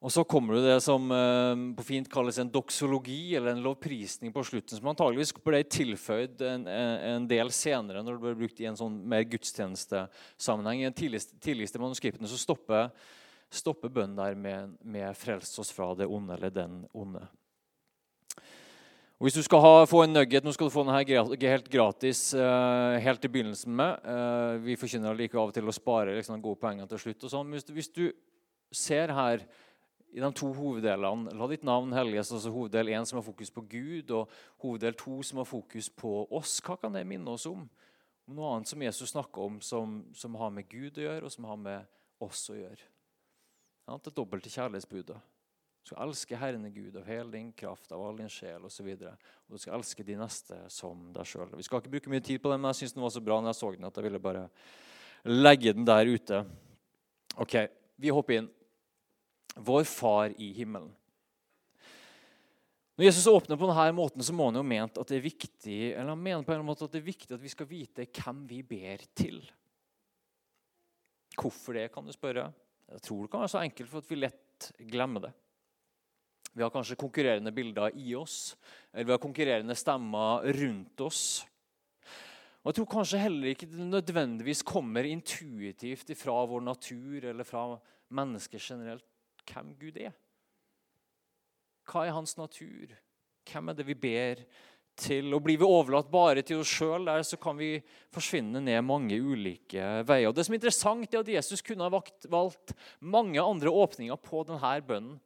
Og 0.00 0.08
så 0.08 0.22
kommer 0.24 0.56
det 0.64 0.78
som 0.80 1.10
eh, 1.12 1.62
på 1.76 1.84
fint 1.84 2.06
kalles 2.08 2.38
en 2.40 2.48
doksologi, 2.52 3.34
eller 3.36 3.52
en 3.52 3.64
lovprisning 3.66 4.32
på 4.32 4.44
slutten, 4.48 4.78
som 4.78 4.88
antageligvis 4.88 5.34
ble 5.44 5.60
tilføyd 5.68 6.40
en, 6.48 6.64
en, 6.66 7.26
del 7.28 7.52
senere, 7.52 8.00
når 8.00 8.16
det 8.16 8.22
ble 8.22 8.32
brukt 8.38 8.62
i 8.64 8.68
en 8.70 8.78
sånn 8.80 8.96
mer 9.12 9.26
gudstjenestesammenheng. 9.28 10.80
I 10.80 10.88
den 10.88 10.96
tidligste, 10.96 11.36
tidligste 11.44 11.82
manuskriptene 11.82 12.32
så 12.32 12.40
stopper, 12.40 12.88
stopper 13.52 13.92
bønnen 13.92 14.16
der 14.16 14.40
med, 14.40 14.72
med 14.80 15.12
'frels 15.20 15.52
oss 15.60 15.74
fra 15.74 15.92
det 15.94 16.08
onde' 16.08 16.32
eller 16.38 16.56
'den 16.56 16.80
onde'. 16.96 17.28
Og 19.20 19.26
Hvis 19.26 19.36
du 19.36 19.42
skal 19.44 19.60
ha, 19.60 19.84
få 19.84 20.06
en 20.06 20.14
nugget, 20.16 20.44
nå 20.44 20.52
skal 20.56 20.70
du 20.70 20.72
få 20.72 20.80
den 20.80 20.96
her 20.96 21.50
helt 21.52 21.68
gratis 21.68 22.32
uh, 22.32 22.96
helt 22.96 23.24
i 23.24 23.28
begynnelsen 23.28 23.76
med. 23.76 24.00
Uh, 24.00 24.56
vi 24.64 24.80
forkynner 24.80 25.12
like 25.12 25.36
av 25.36 25.50
og 25.50 25.52
til 25.52 25.68
å 25.68 25.76
spare 25.76 26.14
liksom, 26.16 26.40
gode 26.40 26.56
poengene 26.56 26.88
til 26.88 27.02
slutt. 27.02 27.24
og 27.24 27.30
sånn. 27.34 27.50
Hvis, 27.52 27.68
hvis 27.68 27.92
du 27.92 28.06
ser 28.72 29.12
her 29.12 29.44
i 30.12 30.20
de 30.20 30.30
to 30.34 30.50
hoveddelene. 30.54 31.34
La 31.38 31.48
ditt 31.50 31.64
navn 31.66 31.92
helliges, 31.94 32.32
altså 32.34 32.52
hoveddel 32.52 32.90
1 32.90 33.08
som 33.08 33.20
har 33.20 33.26
fokus 33.26 33.52
på 33.54 33.64
Gud, 33.70 34.10
og 34.10 34.30
hoveddel 34.64 34.96
2 34.98 35.20
som 35.30 35.42
har 35.42 35.48
fokus 35.48 35.90
på 35.90 36.14
oss. 36.36 36.58
Hva 36.66 36.76
kan 36.80 36.96
det 36.96 37.06
minne 37.06 37.30
oss 37.30 37.46
om? 37.50 37.66
Om 38.26 38.36
noe 38.36 38.54
annet 38.54 38.70
som 38.70 38.82
Jesus 38.82 39.14
snakker 39.14 39.46
om, 39.46 39.60
som, 39.64 40.00
som 40.14 40.34
har 40.40 40.52
med 40.54 40.68
Gud 40.70 40.98
å 40.98 41.06
gjøre, 41.06 41.26
og 41.26 41.34
som 41.34 41.46
har 41.50 41.60
med 41.60 42.00
oss 42.22 42.42
å 42.50 42.58
gjøre. 42.58 42.90
Ja, 43.86 43.96
det 43.98 44.14
dobbelte 44.14 44.52
kjærlighetsbudet. 44.52 45.18
Du 45.80 45.88
skal 45.88 46.04
elske 46.04 46.36
Herren 46.36 46.66
Gud 46.74 46.98
av 47.00 47.06
hele 47.08 47.32
din 47.32 47.48
kraft, 47.56 47.90
av 47.94 48.02
all 48.04 48.18
din 48.20 48.28
sjel 48.30 48.66
osv. 48.68 48.90
Og, 48.92 49.00
så 49.00 49.14
og 49.48 49.56
du 49.56 49.62
skal 49.62 49.78
elske 49.78 50.04
de 50.06 50.18
neste 50.20 50.58
som 50.70 51.08
deg 51.14 51.26
sjøl. 51.26 51.56
Vi 51.56 51.66
skal 51.66 51.80
ikke 51.80 51.94
bruke 51.96 52.12
mye 52.12 52.24
tid 52.24 52.42
på 52.42 52.52
den, 52.52 52.60
men 52.60 52.74
jeg 52.74 52.82
syns 52.82 52.98
den 52.98 53.06
var 53.06 53.14
så 53.14 53.22
bra 53.24 53.40
når 53.40 53.54
jeg 53.54 53.60
så 53.62 53.70
den, 53.74 53.88
at 53.88 53.98
jeg 53.98 54.06
ville 54.06 54.22
bare 54.22 54.44
legge 55.30 55.72
den 55.74 55.88
der 55.88 56.10
ute. 56.10 56.44
Ok, 57.40 57.56
vi 58.00 58.12
hopper 58.12 58.42
inn 58.42 58.50
vår 59.64 59.84
Far 59.88 60.34
i 60.40 60.50
himmelen. 60.56 60.90
Når 63.00 63.06
Jesus 63.06 63.30
åpner 63.30 63.56
på 63.56 63.68
denne 63.70 63.92
måten, 63.96 64.20
så 64.20 64.34
må 64.36 64.50
han 64.50 64.58
jo 64.60 64.64
ment 64.66 64.98
at 65.00 65.08
det 65.08 65.16
er 65.16 65.24
viktig 65.24 65.78
eller 65.94 66.12
han 66.12 66.20
mener 66.20 66.44
på 66.44 66.52
en 66.52 66.66
måte 66.68 66.84
at 66.84 66.92
det 66.92 67.00
er 67.00 67.06
viktig 67.06 67.32
at 67.32 67.40
vi 67.40 67.52
skal 67.52 67.68
vite 67.70 68.04
hvem 68.04 68.42
vi 68.50 68.58
ber 68.66 69.04
til. 69.16 69.38
Hvorfor 71.40 71.78
det, 71.78 71.86
kan 71.94 72.04
du 72.04 72.12
spørre. 72.12 72.50
Jeg 72.90 73.04
tror 73.06 73.22
det 73.24 73.30
kan 73.32 73.44
være 73.44 73.52
så 73.54 73.62
enkelt 73.62 73.88
for 73.88 74.04
at 74.04 74.10
vi 74.10 74.18
lett 74.18 74.68
glemmer 74.90 75.24
det. 75.24 75.32
Vi 76.52 76.64
har 76.64 76.72
kanskje 76.74 76.98
konkurrerende 77.00 77.54
bilder 77.54 77.94
i 77.96 78.12
oss, 78.18 78.56
eller 78.92 79.06
vi 79.06 79.14
har 79.14 79.22
konkurrerende 79.22 79.76
stemmer 79.78 80.44
rundt 80.58 81.04
oss. 81.06 81.22
Og 82.60 82.68
Jeg 82.68 82.82
tror 82.82 82.90
kanskje 82.98 83.22
heller 83.22 83.54
ikke 83.54 83.70
det 83.70 83.86
nødvendigvis 83.86 84.60
kommer 84.66 85.06
intuitivt 85.08 86.12
fra 86.18 86.34
vår 86.44 86.66
natur 86.66 87.30
eller 87.30 87.48
fra 87.48 87.64
mennesker 88.12 88.60
generelt 88.60 89.06
hvem 89.48 89.74
Gud 89.80 90.00
er. 90.00 90.12
Hva 91.90 92.06
er 92.06 92.14
hans 92.14 92.36
natur? 92.38 92.92
Hvem 93.50 93.70
er 93.70 93.78
det 93.78 93.86
vi 93.88 93.96
ber 93.98 94.42
til? 95.00 95.32
Og 95.34 95.42
Blir 95.44 95.58
vi 95.60 95.66
overlatt 95.66 96.10
bare 96.12 96.44
til 96.46 96.62
oss 96.62 96.70
sjøl, 96.70 97.08
kan 97.40 97.58
vi 97.58 97.72
forsvinne 98.14 98.62
ned 98.62 98.84
mange 98.86 99.18
ulike 99.18 100.04
veier. 100.06 100.28
Og 100.28 100.36
Det 100.36 100.46
som 100.46 100.54
er 100.54 100.60
interessant, 100.60 101.14
er 101.14 101.24
at 101.24 101.34
Jesus 101.36 101.62
kunne 101.62 101.86
ha 101.86 101.90
valgt 101.90 102.74
mange 103.00 103.40
andre 103.40 103.70
åpninger 103.70 104.16
på 104.16 104.44
denne 104.46 104.76
bønnen. 104.86 105.18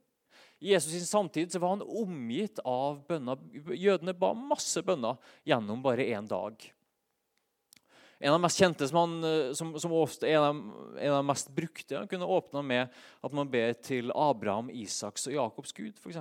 I 0.64 0.72
Jesus 0.72 0.94
sin 0.94 1.04
samtid 1.04 1.52
så 1.52 1.60
var 1.60 1.74
han 1.74 1.82
omgitt 1.84 2.60
av 2.64 3.02
bønner. 3.08 3.36
Jødene 3.76 4.14
ba 4.16 4.30
masse 4.32 4.80
bønner 4.80 5.18
gjennom 5.44 5.82
bare 5.84 6.06
én 6.06 6.28
dag. 6.30 6.56
En 8.20 8.32
av 8.32 8.38
de 8.38 8.44
mest 8.44 8.60
kjente 8.60 8.88
som, 8.88 9.00
han, 9.02 9.14
eh, 9.28 9.52
som, 9.58 9.72
som 9.80 9.94
ofte 9.96 10.28
er 10.28 10.38
en 10.38 10.62
av 11.10 11.18
de 11.18 11.26
mest 11.28 11.50
brukte, 11.54 11.96
han 11.98 12.10
kunne 12.10 12.28
åpna 12.30 12.62
med 12.64 12.92
at 13.24 13.36
man 13.36 13.50
ber 13.50 13.74
til 13.84 14.12
Abraham, 14.14 14.70
Isaks 14.70 15.28
og 15.30 15.36
Jakobs 15.36 15.74
Gud, 15.76 15.98
f.eks. 15.98 16.20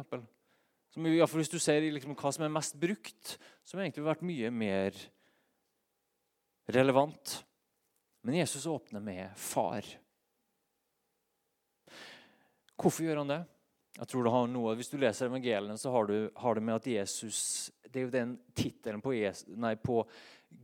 Som, 0.94 1.08
i 1.10 1.18
hvis 1.18 1.50
du 1.50 1.58
ser 1.62 1.86
liksom, 1.86 2.14
hva 2.18 2.32
som 2.34 2.46
er 2.46 2.54
mest 2.54 2.78
brukt, 2.82 3.38
som 3.66 3.82
egentlig 3.82 4.06
vært 4.06 4.26
mye 4.26 4.52
mer 4.54 4.98
relevant. 6.70 7.40
Men 8.24 8.38
Jesus 8.40 8.66
åpner 8.70 9.02
med 9.04 9.34
far. 9.40 9.88
Hvorfor 12.80 13.06
gjør 13.06 13.24
han 13.24 13.34
det? 13.34 13.42
Jeg 13.94 14.10
tror 14.10 14.26
det 14.26 14.34
har 14.34 14.48
noe, 14.50 14.76
Hvis 14.78 14.90
du 14.90 14.98
leser 14.98 15.30
evangeliene, 15.30 15.78
så 15.78 15.92
har 15.94 16.08
du, 16.10 16.16
har 16.36 16.56
det 16.56 16.64
med 16.66 16.76
at 16.80 16.88
Jesus 16.88 17.72
Det 17.86 18.00
er 18.00 18.08
jo 18.08 18.14
den 18.14 18.32
tittelen 18.58 19.02
på, 19.02 19.14
på, 19.84 19.98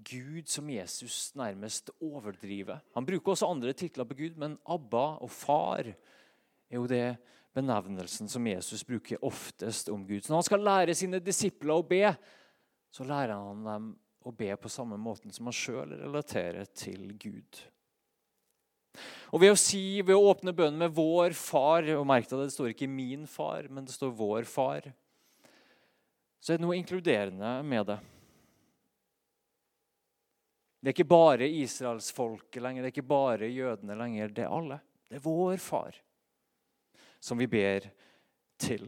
Gud 0.10 0.50
som 0.50 0.70
Jesus 0.70 1.32
nærmest 1.38 1.92
overdriver. 2.02 2.82
Han 2.96 3.06
bruker 3.06 3.34
også 3.34 3.50
andre 3.50 3.74
titler 3.74 4.08
på 4.10 4.18
Gud, 4.18 4.38
men 4.40 4.58
Abba 4.66 5.20
og 5.22 5.32
Far 5.32 5.90
er 5.90 6.78
jo 6.78 6.88
det 6.90 7.18
benevnelsen 7.56 8.30
som 8.30 8.48
Jesus 8.48 8.84
bruker 8.86 9.24
oftest 9.26 9.90
om 9.90 10.06
Gud. 10.08 10.22
Så 10.22 10.32
når 10.32 10.42
han 10.44 10.50
skal 10.50 10.66
lære 10.66 10.96
sine 10.98 11.22
disipler 11.24 11.80
å 11.80 11.86
be, 11.86 12.04
så 12.94 13.06
lærer 13.08 13.36
han 13.38 13.66
dem 13.66 13.90
å 14.26 14.34
be 14.36 14.54
på 14.60 14.72
samme 14.72 14.98
måten 15.00 15.34
som 15.34 15.50
han 15.50 15.56
sjøl 15.56 15.94
relaterer 16.04 16.70
til 16.78 17.12
Gud. 17.20 17.62
Og 19.30 19.42
Ved 19.44 19.54
å 19.54 19.60
si, 19.60 20.02
ved 20.02 20.18
å 20.18 20.32
åpne 20.32 20.54
bønnen 20.56 20.82
med 20.82 20.94
'vår 20.94 21.36
far' 21.38 21.96
og 21.96 22.08
merk 22.08 22.28
deg 22.28 22.40
Det 22.40 22.54
står 22.54 22.74
ikke 22.74 22.88
'min 22.90 23.28
far', 23.28 23.70
men 23.70 23.86
det 23.86 23.94
står 23.94 24.12
'vår 24.12 24.44
far'. 24.44 24.94
Så 26.42 26.54
er 26.54 26.58
det 26.58 26.66
noe 26.66 26.78
inkluderende 26.78 27.64
med 27.64 27.86
det. 27.86 28.00
Det 30.80 30.92
er 30.92 30.96
ikke 30.96 31.12
bare 31.12 31.48
israelsfolket 31.60 32.64
lenger, 32.64 32.84
det 32.84 32.90
er 32.90 32.96
ikke 32.96 33.10
bare 33.10 33.50
jødene 33.52 33.98
lenger. 34.00 34.32
Det 34.32 34.46
er 34.46 34.54
alle. 34.56 34.80
Det 35.10 35.20
er 35.20 35.26
vår 35.26 35.58
far 35.60 35.98
som 37.20 37.38
vi 37.38 37.48
ber 37.52 37.84
til. 38.60 38.88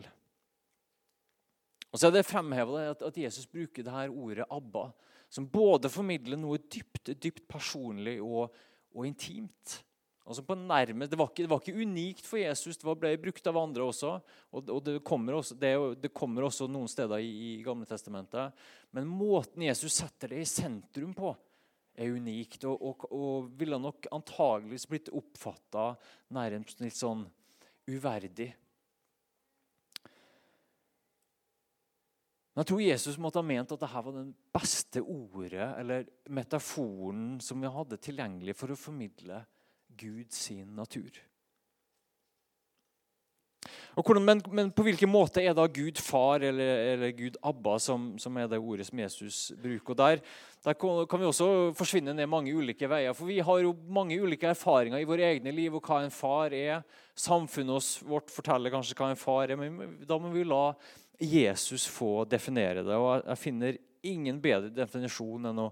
Og 1.92 2.00
så 2.00 2.08
er 2.08 2.16
det 2.16 2.28
fremhevet 2.28 3.04
at, 3.04 3.18
Jesus 3.20 3.48
bruker 3.52 3.84
det 3.84 3.92
her 3.92 4.10
ordet 4.10 4.48
'Abba', 4.48 4.92
som 5.30 5.48
både 5.48 5.90
formidler 5.90 6.40
noe 6.40 6.58
dypt, 6.58 7.12
dypt 7.20 7.48
personlig 7.48 8.22
og, 8.22 8.54
og 8.96 9.08
intimt. 9.08 9.82
Altså 10.28 10.44
på 10.44 10.56
nærme, 10.56 11.08
det, 11.08 11.18
var 11.18 11.28
ikke, 11.28 11.44
det 11.44 11.50
var 11.50 11.60
ikke 11.60 11.82
unikt 11.82 12.26
for 12.28 12.38
Jesus, 12.38 12.78
det 12.78 12.96
ble 13.00 13.18
brukt 13.20 13.48
av 13.48 13.58
andre 13.58 13.84
også. 13.84 14.12
og, 14.52 14.70
og 14.70 14.84
det, 14.86 15.04
kommer 15.04 15.34
også 15.34 15.56
det, 15.56 15.74
det, 16.04 16.14
kommer 16.14 16.46
også 16.48 16.68
noen 16.68 16.88
steder 16.88 17.20
i, 17.20 17.32
i 17.58 17.64
Gamle 17.64 17.86
Testamentet. 17.90 18.54
Men 18.92 19.08
måten 19.08 19.66
Jesus 19.66 19.98
setter 19.98 20.32
det 20.32 20.44
i 20.44 20.48
sentrum 20.48 21.14
på, 21.18 21.34
er 21.96 22.16
unikt. 22.16 22.66
Og, 22.70 22.82
og, 22.82 23.06
og 23.12 23.52
ville 23.60 23.80
nok 23.82 24.10
antageligvis 24.12 24.88
blitt 24.92 25.12
oppfatta 25.16 25.92
nærmest 26.36 26.84
litt 26.84 26.98
sånn 26.98 27.26
uverdig. 27.90 28.52
Men 32.52 32.66
jeg 32.66 32.68
tror 32.68 32.82
Jesus 32.84 33.20
måtte 33.22 33.40
ha 33.40 33.48
ment 33.48 33.72
at 33.72 33.80
dette 33.80 34.04
var 34.04 34.16
den 34.16 34.34
beste 34.52 35.00
ordet 35.00 35.70
eller 35.80 36.08
metaforen 36.36 37.38
som 37.44 37.64
vi 37.64 37.72
hadde 37.72 38.00
tilgjengelig 38.04 38.58
for 38.60 38.74
å 38.74 38.80
formidle 38.80 39.40
Guds 40.02 40.50
natur. 40.68 41.16
Hvordan, 43.96 44.24
men, 44.24 44.42
men, 44.56 44.70
på 44.72 44.86
hvilken 44.86 45.10
måte 45.12 45.42
er 45.44 45.56
da 45.58 45.66
Gud 45.68 46.00
far 46.00 46.44
eller, 46.48 46.70
eller 46.94 47.12
Gud 47.16 47.36
Abba, 47.44 47.76
som, 47.80 48.14
som, 48.22 48.38
er 48.40 48.48
det 48.48 48.60
ordet 48.60 48.88
som 48.88 49.00
Jesus 49.02 49.40
bruker? 49.60 49.98
Der, 50.00 50.22
der, 50.64 50.78
kan 50.80 51.20
vi 51.20 51.28
også 51.28 51.50
forsvinne 51.76 52.14
ned 52.16 52.30
mange 52.32 52.54
ulike 52.56 52.88
veier. 52.90 53.16
For 53.18 53.28
vi 53.28 53.42
har 53.44 53.60
jo 53.66 53.76
mange 53.92 54.16
ulike 54.22 54.48
erfaringer 54.54 55.02
i 55.02 55.08
våre 55.10 55.28
egne 55.34 55.52
liv 55.56 55.76
og 55.76 55.84
hva 55.84 56.00
en 56.06 56.14
far 56.16 56.56
er. 56.56 56.86
Samfunnet 57.20 57.92
vårt 58.08 58.32
forteller 58.32 58.72
kanskje 58.72 58.96
hva 58.96 59.12
en 59.12 59.20
far 59.20 59.52
er, 59.52 59.60
men 59.60 60.00
da 60.08 60.20
må 60.22 60.32
vi 60.32 60.48
la 60.48 60.70
Jesus 61.22 61.86
få 61.92 62.24
definere 62.26 62.86
det. 62.88 62.96
Og 62.96 63.26
jeg 63.26 63.42
finner 63.44 63.82
ingen 64.08 64.40
bedre 64.42 64.72
definisjon 64.74 65.52
enn 65.52 65.66
å 65.68 65.72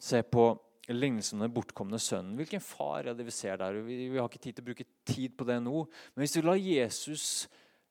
se 0.00 0.24
på 0.26 0.48
lignelsen 0.92 1.38
om 1.38 1.46
den 1.46 1.54
bortkomne 1.54 2.00
sønnen. 2.02 2.34
Hvilken 2.36 2.60
far 2.60 3.08
er 3.08 3.16
det 3.16 3.24
vi 3.24 3.32
ser 3.32 3.56
der? 3.60 3.78
Vi, 3.86 3.96
vi, 4.12 4.18
har 4.18 4.28
ikke 4.28 4.42
tid 4.42 4.58
til 4.58 4.64
å 4.64 4.68
bruke 4.68 4.88
tid 5.08 5.36
på 5.38 5.46
det 5.48 5.60
nå. 5.64 5.84
Men 6.12 6.24
hvis 6.24 6.36
vi 6.36 6.44
lar 6.44 6.60
Jesus 6.60 7.28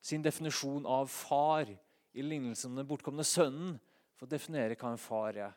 sin 0.04 0.22
definisjon 0.22 0.86
av 0.86 1.08
far 1.10 1.66
i 2.14 2.22
lignelsen 2.22 2.70
om 2.70 2.78
den 2.78 2.88
bortkomne 2.88 3.26
sønnen 3.26 3.78
få 4.14 4.28
definere 4.30 4.76
hva 4.78 4.92
en 4.94 5.00
far 5.00 5.40
er, 5.48 5.56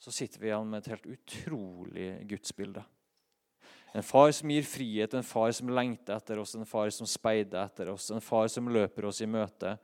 så 0.00 0.12
sitter 0.14 0.40
vi 0.40 0.48
igjen 0.48 0.70
med 0.70 0.80
et 0.80 0.94
helt 0.94 1.10
utrolig 1.18 2.08
gudsbilde. 2.30 2.86
En 3.92 4.06
far 4.06 4.30
som 4.32 4.50
gir 4.52 4.62
frihet, 4.62 5.14
en 5.18 5.26
far 5.26 5.50
som 5.52 5.70
lengter 5.74 6.14
etter 6.14 6.38
oss, 6.38 6.54
en 6.54 6.68
far 6.68 6.92
som 6.94 7.08
speider 7.10 7.58
etter 7.64 7.90
oss, 7.90 8.06
en 8.14 8.22
far 8.22 8.46
som 8.48 8.70
løper 8.70 9.08
oss 9.08 9.18
i 9.20 9.26
møte. 9.26 9.74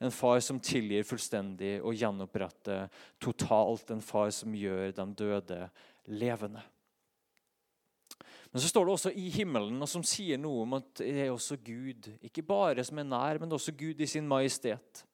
En 0.00 0.14
far 0.14 0.40
som 0.40 0.60
tilgir 0.64 1.04
fullstendig 1.04 1.74
og 1.84 1.92
gjenoppretter 1.92 2.88
totalt. 3.20 3.92
En 3.92 4.00
far 4.00 4.32
som 4.32 4.56
gjør 4.56 4.94
de 4.96 5.06
døde 5.18 5.60
levende. 6.10 6.62
Men 8.50 8.62
så 8.62 8.68
står 8.68 8.86
det 8.86 8.94
også 8.96 9.12
i 9.14 9.28
himmelen, 9.30 9.78
og 9.78 9.88
som 9.88 10.02
sier 10.06 10.40
noe 10.40 10.64
om 10.64 10.74
at 10.80 10.88
det 10.98 11.26
er 11.26 11.30
også 11.30 11.60
Gud. 11.62 12.08
Ikke 12.26 12.42
bare 12.42 12.82
som 12.86 12.98
er 12.98 13.06
nær, 13.06 13.38
men 13.38 13.54
også 13.54 13.74
Gud 13.78 14.00
i 14.02 14.08
sin 14.10 14.26
majestet. 14.28 15.04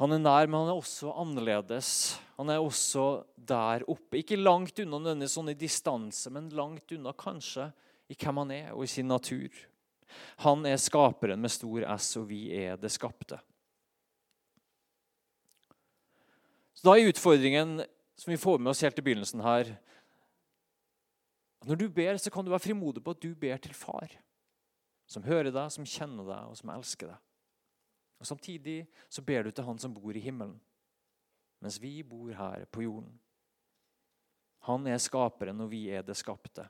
Han 0.00 0.14
er 0.14 0.22
nær, 0.22 0.46
men 0.46 0.62
han 0.62 0.72
er 0.72 0.78
også 0.78 1.12
annerledes. 1.20 1.90
Han 2.38 2.48
er 2.54 2.62
også 2.62 3.24
der 3.36 3.84
oppe. 3.90 4.22
Ikke 4.22 4.38
langt 4.38 4.78
unna 4.80 5.02
denne 5.10 5.28
sånn 5.28 5.50
i 5.52 5.58
distanse, 5.58 6.32
men 6.32 6.48
langt 6.56 6.94
unna 6.96 7.12
kanskje 7.18 7.66
i 8.08 8.16
hvem 8.16 8.40
han 8.44 8.54
er, 8.54 8.70
og 8.72 8.86
i 8.86 8.92
sin 8.92 9.10
natur. 9.10 9.52
Han 10.46 10.64
er 10.70 10.80
skaperen 10.80 11.42
med 11.42 11.52
stor 11.52 11.84
S, 11.98 12.12
og 12.16 12.28
vi 12.30 12.46
er 12.56 12.78
det 12.80 12.92
skapte. 12.94 13.36
Så 16.78 16.86
Da 16.86 16.94
er 16.94 17.10
utfordringen 17.10 17.82
som 18.18 18.30
vi 18.30 18.40
får 18.40 18.58
med 18.58 18.70
oss 18.70 18.82
helt 18.82 18.98
i 18.98 19.02
begynnelsen 19.02 19.42
her. 19.46 19.70
Når 21.66 21.78
du 21.78 21.86
ber, 21.88 22.16
så 22.18 22.30
kan 22.34 22.44
du 22.44 22.50
være 22.50 22.66
frimodig 22.66 23.02
på 23.04 23.14
at 23.14 23.22
du 23.22 23.30
ber 23.38 23.60
til 23.62 23.74
far. 23.74 24.10
Som 25.08 25.22
hører 25.22 25.52
deg, 25.54 25.70
som 25.70 25.86
kjenner 25.86 26.26
deg, 26.26 26.50
og 26.50 26.58
som 26.58 26.72
elsker 26.74 27.12
deg. 27.12 27.22
Og 28.18 28.26
Samtidig 28.26 28.80
så 29.08 29.22
ber 29.22 29.46
du 29.46 29.52
til 29.54 29.64
han 29.64 29.78
som 29.78 29.94
bor 29.94 30.16
i 30.16 30.22
himmelen, 30.22 30.58
mens 31.62 31.78
vi 31.82 32.02
bor 32.02 32.32
her 32.34 32.66
på 32.74 32.82
jorden. 32.82 33.14
Han 34.66 34.86
er 34.90 34.98
skaperen, 34.98 35.62
og 35.62 35.70
vi 35.70 35.86
er 35.94 36.02
det 36.02 36.18
skapte. 36.18 36.66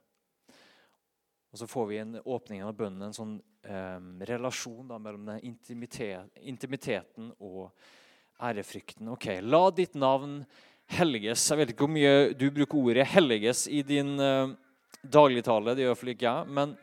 Og 1.48 1.58
Så 1.58 1.66
får 1.66 1.86
vi 1.88 1.98
en 2.02 2.18
åpning 2.20 2.62
av 2.62 2.76
bønnen, 2.76 3.08
en 3.08 3.16
sånn 3.16 3.38
eh, 3.64 4.00
relasjon 4.28 4.92
da, 4.92 5.00
mellom 5.00 5.24
den 5.30 5.40
intimitet, 5.48 6.28
intimiteten 6.44 7.32
og 7.40 7.72
ærefrykten. 8.44 9.08
Ok, 9.16 9.30
La 9.40 9.70
ditt 9.72 9.96
navn 9.96 10.42
helliges. 10.88 11.44
Jeg 11.50 11.60
vet 11.60 11.72
ikke 11.72 11.86
hvor 11.86 11.92
mye 11.92 12.14
du 12.36 12.48
bruker 12.54 12.80
ordet 12.80 13.06
'helliges' 13.06 13.66
i 13.70 13.82
din 13.82 14.16
uh, 14.20 14.54
dagligtale. 15.04 15.74
Det 15.74 15.84
gjør 15.84 15.92
iallfall 15.92 16.14
ikke 16.14 16.30
jeg. 16.30 16.48
Men 16.48 16.74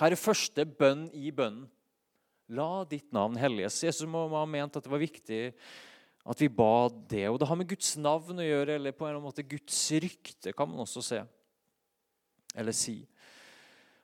her 0.00 0.12
er 0.12 0.24
første 0.24 0.64
bønn 0.64 1.08
i 1.14 1.30
bønnen. 1.30 1.68
La 2.50 2.84
ditt 2.88 3.12
navn 3.14 3.36
helliges. 3.38 3.78
Jesus 3.84 4.08
må 4.10 4.24
ha 4.32 4.46
ment 4.48 4.74
at 4.76 4.82
det 4.82 4.90
var 4.90 5.02
viktig 5.02 5.52
at 6.30 6.40
vi 6.42 6.48
ba 6.52 6.88
det. 7.08 7.28
Og 7.30 7.38
det 7.38 7.46
har 7.46 7.58
med 7.58 7.68
Guds 7.70 7.94
navn 7.96 8.42
å 8.42 8.46
gjøre, 8.46 8.74
eller 8.76 8.96
på 8.96 9.06
en 9.06 9.20
måte 9.22 9.46
Guds 9.46 9.78
rykte, 10.02 10.52
kan 10.52 10.68
man 10.68 10.82
også 10.82 11.02
se. 11.04 11.20
Eller 12.58 12.74
si. 12.76 12.98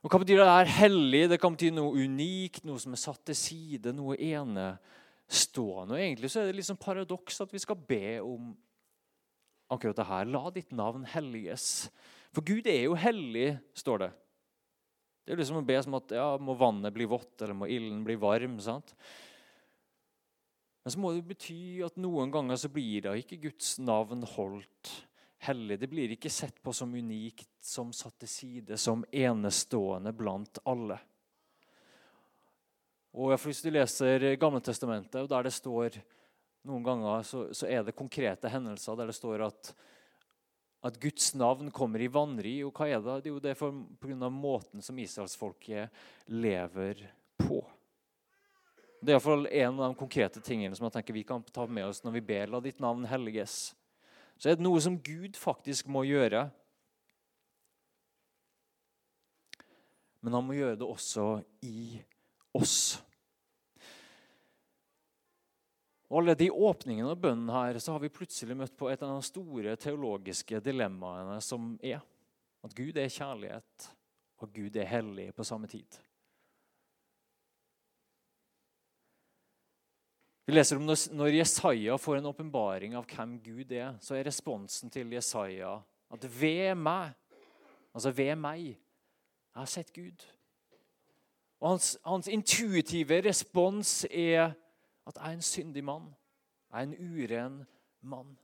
Og 0.04 0.12
Hva 0.12 0.20
betyr 0.22 0.38
det 0.38 0.46
her 0.46 0.70
hellig? 0.70 1.24
Det 1.32 1.40
kan 1.42 1.56
bety 1.56 1.72
noe 1.74 2.04
unikt, 2.06 2.62
noe 2.64 2.78
som 2.78 2.94
er 2.94 3.02
satt 3.02 3.24
til 3.26 3.38
side, 3.38 3.90
noe 3.96 4.14
enestående. 4.14 5.96
Og 5.96 5.98
Egentlig 5.98 6.30
så 6.30 6.44
er 6.44 6.50
det 6.50 6.60
liksom 6.60 6.78
paradoks 6.78 7.42
at 7.42 7.50
vi 7.50 7.62
skal 7.62 7.80
be 7.88 8.20
om 8.22 8.52
akkurat 9.72 9.98
det 9.98 10.08
her. 10.08 10.28
La 10.30 10.44
ditt 10.54 10.72
navn 10.76 11.06
helliges. 11.10 11.88
For 12.34 12.44
Gud 12.46 12.68
er 12.70 12.86
jo 12.86 12.96
hellig, 12.98 13.56
står 13.76 14.04
det. 14.04 14.10
Det 15.26 15.34
er 15.34 15.40
liksom 15.40 15.58
å 15.58 15.66
be 15.66 15.78
som 15.82 15.96
at 15.98 16.12
ja, 16.14 16.26
må 16.38 16.54
vannet 16.58 16.94
bli 16.94 17.06
vått, 17.10 17.34
eller 17.42 17.56
må 17.58 17.66
ilden 17.70 18.04
bli 18.06 18.14
varm. 18.20 18.60
sant? 18.62 18.94
Men 20.84 20.94
så 20.94 21.00
må 21.02 21.10
det 21.16 21.24
bety 21.26 21.82
at 21.82 21.96
noen 21.98 22.30
ganger 22.30 22.60
så 22.62 22.70
blir 22.70 23.08
da 23.08 23.16
ikke 23.18 23.40
Guds 23.48 23.72
navn 23.82 24.22
holdt 24.36 24.92
hellig. 25.48 25.80
Det 25.82 25.88
blir 25.90 26.14
ikke 26.14 26.30
sett 26.30 26.60
på 26.62 26.70
som 26.70 26.94
unikt, 26.94 27.50
som 27.58 27.90
satt 27.90 28.20
til 28.22 28.30
side, 28.30 28.78
som 28.78 29.02
enestående 29.10 30.12
blant 30.14 30.60
alle. 30.62 31.00
Og 33.16 33.32
Hvis 33.40 33.64
du 33.64 33.70
leser 33.72 34.36
Gamle 34.36 34.60
Testamentet, 34.60 35.22
og 35.22 35.30
der 35.32 35.48
det 35.48 35.54
står 35.56 35.96
noen 36.66 36.84
ganger 36.86 37.22
så, 37.26 37.46
så, 37.54 37.68
er 37.70 37.84
det 37.86 37.96
konkrete 37.96 38.50
hendelser 38.50 38.98
der 38.98 39.10
det 39.10 39.16
står 39.16 39.46
at, 39.46 39.70
at 40.86 40.98
Guds 41.02 41.32
navn 41.38 41.70
kommer 41.74 42.02
i 42.02 42.10
vanry. 42.12 42.58
Og 42.66 42.74
hva 42.76 42.88
er 42.90 43.00
det? 43.04 43.20
Det 43.24 43.30
er 43.30 43.34
jo 43.34 43.44
det 43.44 43.56
pga. 44.02 44.30
måten 44.30 44.84
som 44.84 44.98
israelsfolket 44.98 46.04
lever 46.34 47.06
på. 47.40 47.62
Det 49.00 49.12
er 49.12 49.18
iallfall 49.18 49.46
en 49.46 49.80
av 49.80 49.92
de 49.92 49.98
konkrete 50.00 50.40
tingene 50.42 50.74
som 50.76 50.88
jeg 50.88 50.96
tenker 50.96 51.14
vi 51.14 51.26
kan 51.28 51.42
ta 51.54 51.66
med 51.68 51.86
oss 51.86 52.02
når 52.02 52.16
vi 52.16 52.26
ber 52.32 52.50
la 52.50 52.60
ditt 52.64 52.80
navn 52.82 53.04
helliges. 53.06 53.74
Så 54.36 54.50
er 54.50 54.56
det 54.56 54.64
noe 54.64 54.80
som 54.82 54.98
Gud 55.00 55.36
faktisk 55.38 55.88
må 55.92 56.02
gjøre. 56.08 56.48
Men 60.24 60.34
han 60.34 60.44
må 60.44 60.56
gjøre 60.56 60.80
det 60.80 60.88
også 60.88 61.26
i 61.62 62.00
oss. 62.56 62.96
Og 66.06 66.20
Allerede 66.20 66.46
i 66.46 66.50
åpningen 66.50 67.08
av 67.10 67.18
bønnen 67.18 67.50
her 67.50 67.78
så 67.82 67.96
har 67.96 68.02
vi 68.02 68.12
plutselig 68.14 68.54
møtt 68.58 68.76
på 68.78 68.90
et 68.92 69.02
av 69.02 69.10
de 69.10 69.26
store 69.26 69.74
teologiske 69.80 70.60
dilemmaene 70.62 71.40
som 71.42 71.74
er 71.82 71.98
at 72.66 72.74
Gud 72.74 72.98
er 72.98 73.10
kjærlighet, 73.10 73.88
og 74.42 74.52
Gud 74.54 74.76
er 74.78 74.88
hellig 74.90 75.32
på 75.34 75.46
samme 75.46 75.68
tid. 75.70 75.98
Vi 80.46 80.54
leser 80.54 80.78
om 80.78 80.86
Når 80.86 81.34
Jesaja 81.34 81.96
får 81.98 82.20
en 82.20 82.30
åpenbaring 82.30 82.94
av 82.94 83.06
hvem 83.10 83.38
Gud 83.42 83.72
er, 83.72 83.96
så 83.98 84.14
er 84.14 84.28
responsen 84.28 84.90
til 84.90 85.10
Jesaja 85.12 85.80
at 86.14 86.26
ved 86.40 86.76
meg, 86.78 87.14
altså 87.90 88.12
ved 88.14 88.36
meg, 88.38 88.76
jeg 88.76 89.58
har 89.58 89.66
sett 89.66 89.90
Gud. 89.92 90.22
Og 91.58 91.72
Hans, 91.72 91.96
hans 92.04 92.28
intuitive 92.28 93.18
respons 93.26 94.04
er 94.10 94.54
at 95.06 95.16
jeg 95.16 95.28
er 95.28 95.36
en 95.36 95.42
syndig 95.42 95.84
mann. 95.84 96.14
Jeg 96.72 96.78
er 96.78 96.82
en 96.82 96.96
uren 96.98 97.64
mann. 98.00 98.38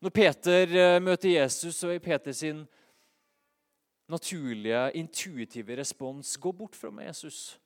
Når 0.00 0.10
Peter 0.10 0.62
eh, 0.96 1.02
møter 1.02 1.30
Jesus, 1.30 1.74
så 1.74 1.88
er 1.88 1.98
Peter 1.98 2.32
sin 2.32 2.64
naturlige, 4.08 4.92
intuitive 4.94 5.76
respons 5.78 6.36
gå 6.38 6.52
bort 6.52 6.76
fra 6.76 6.90
meg, 6.90 7.06
Jesus. 7.06 7.60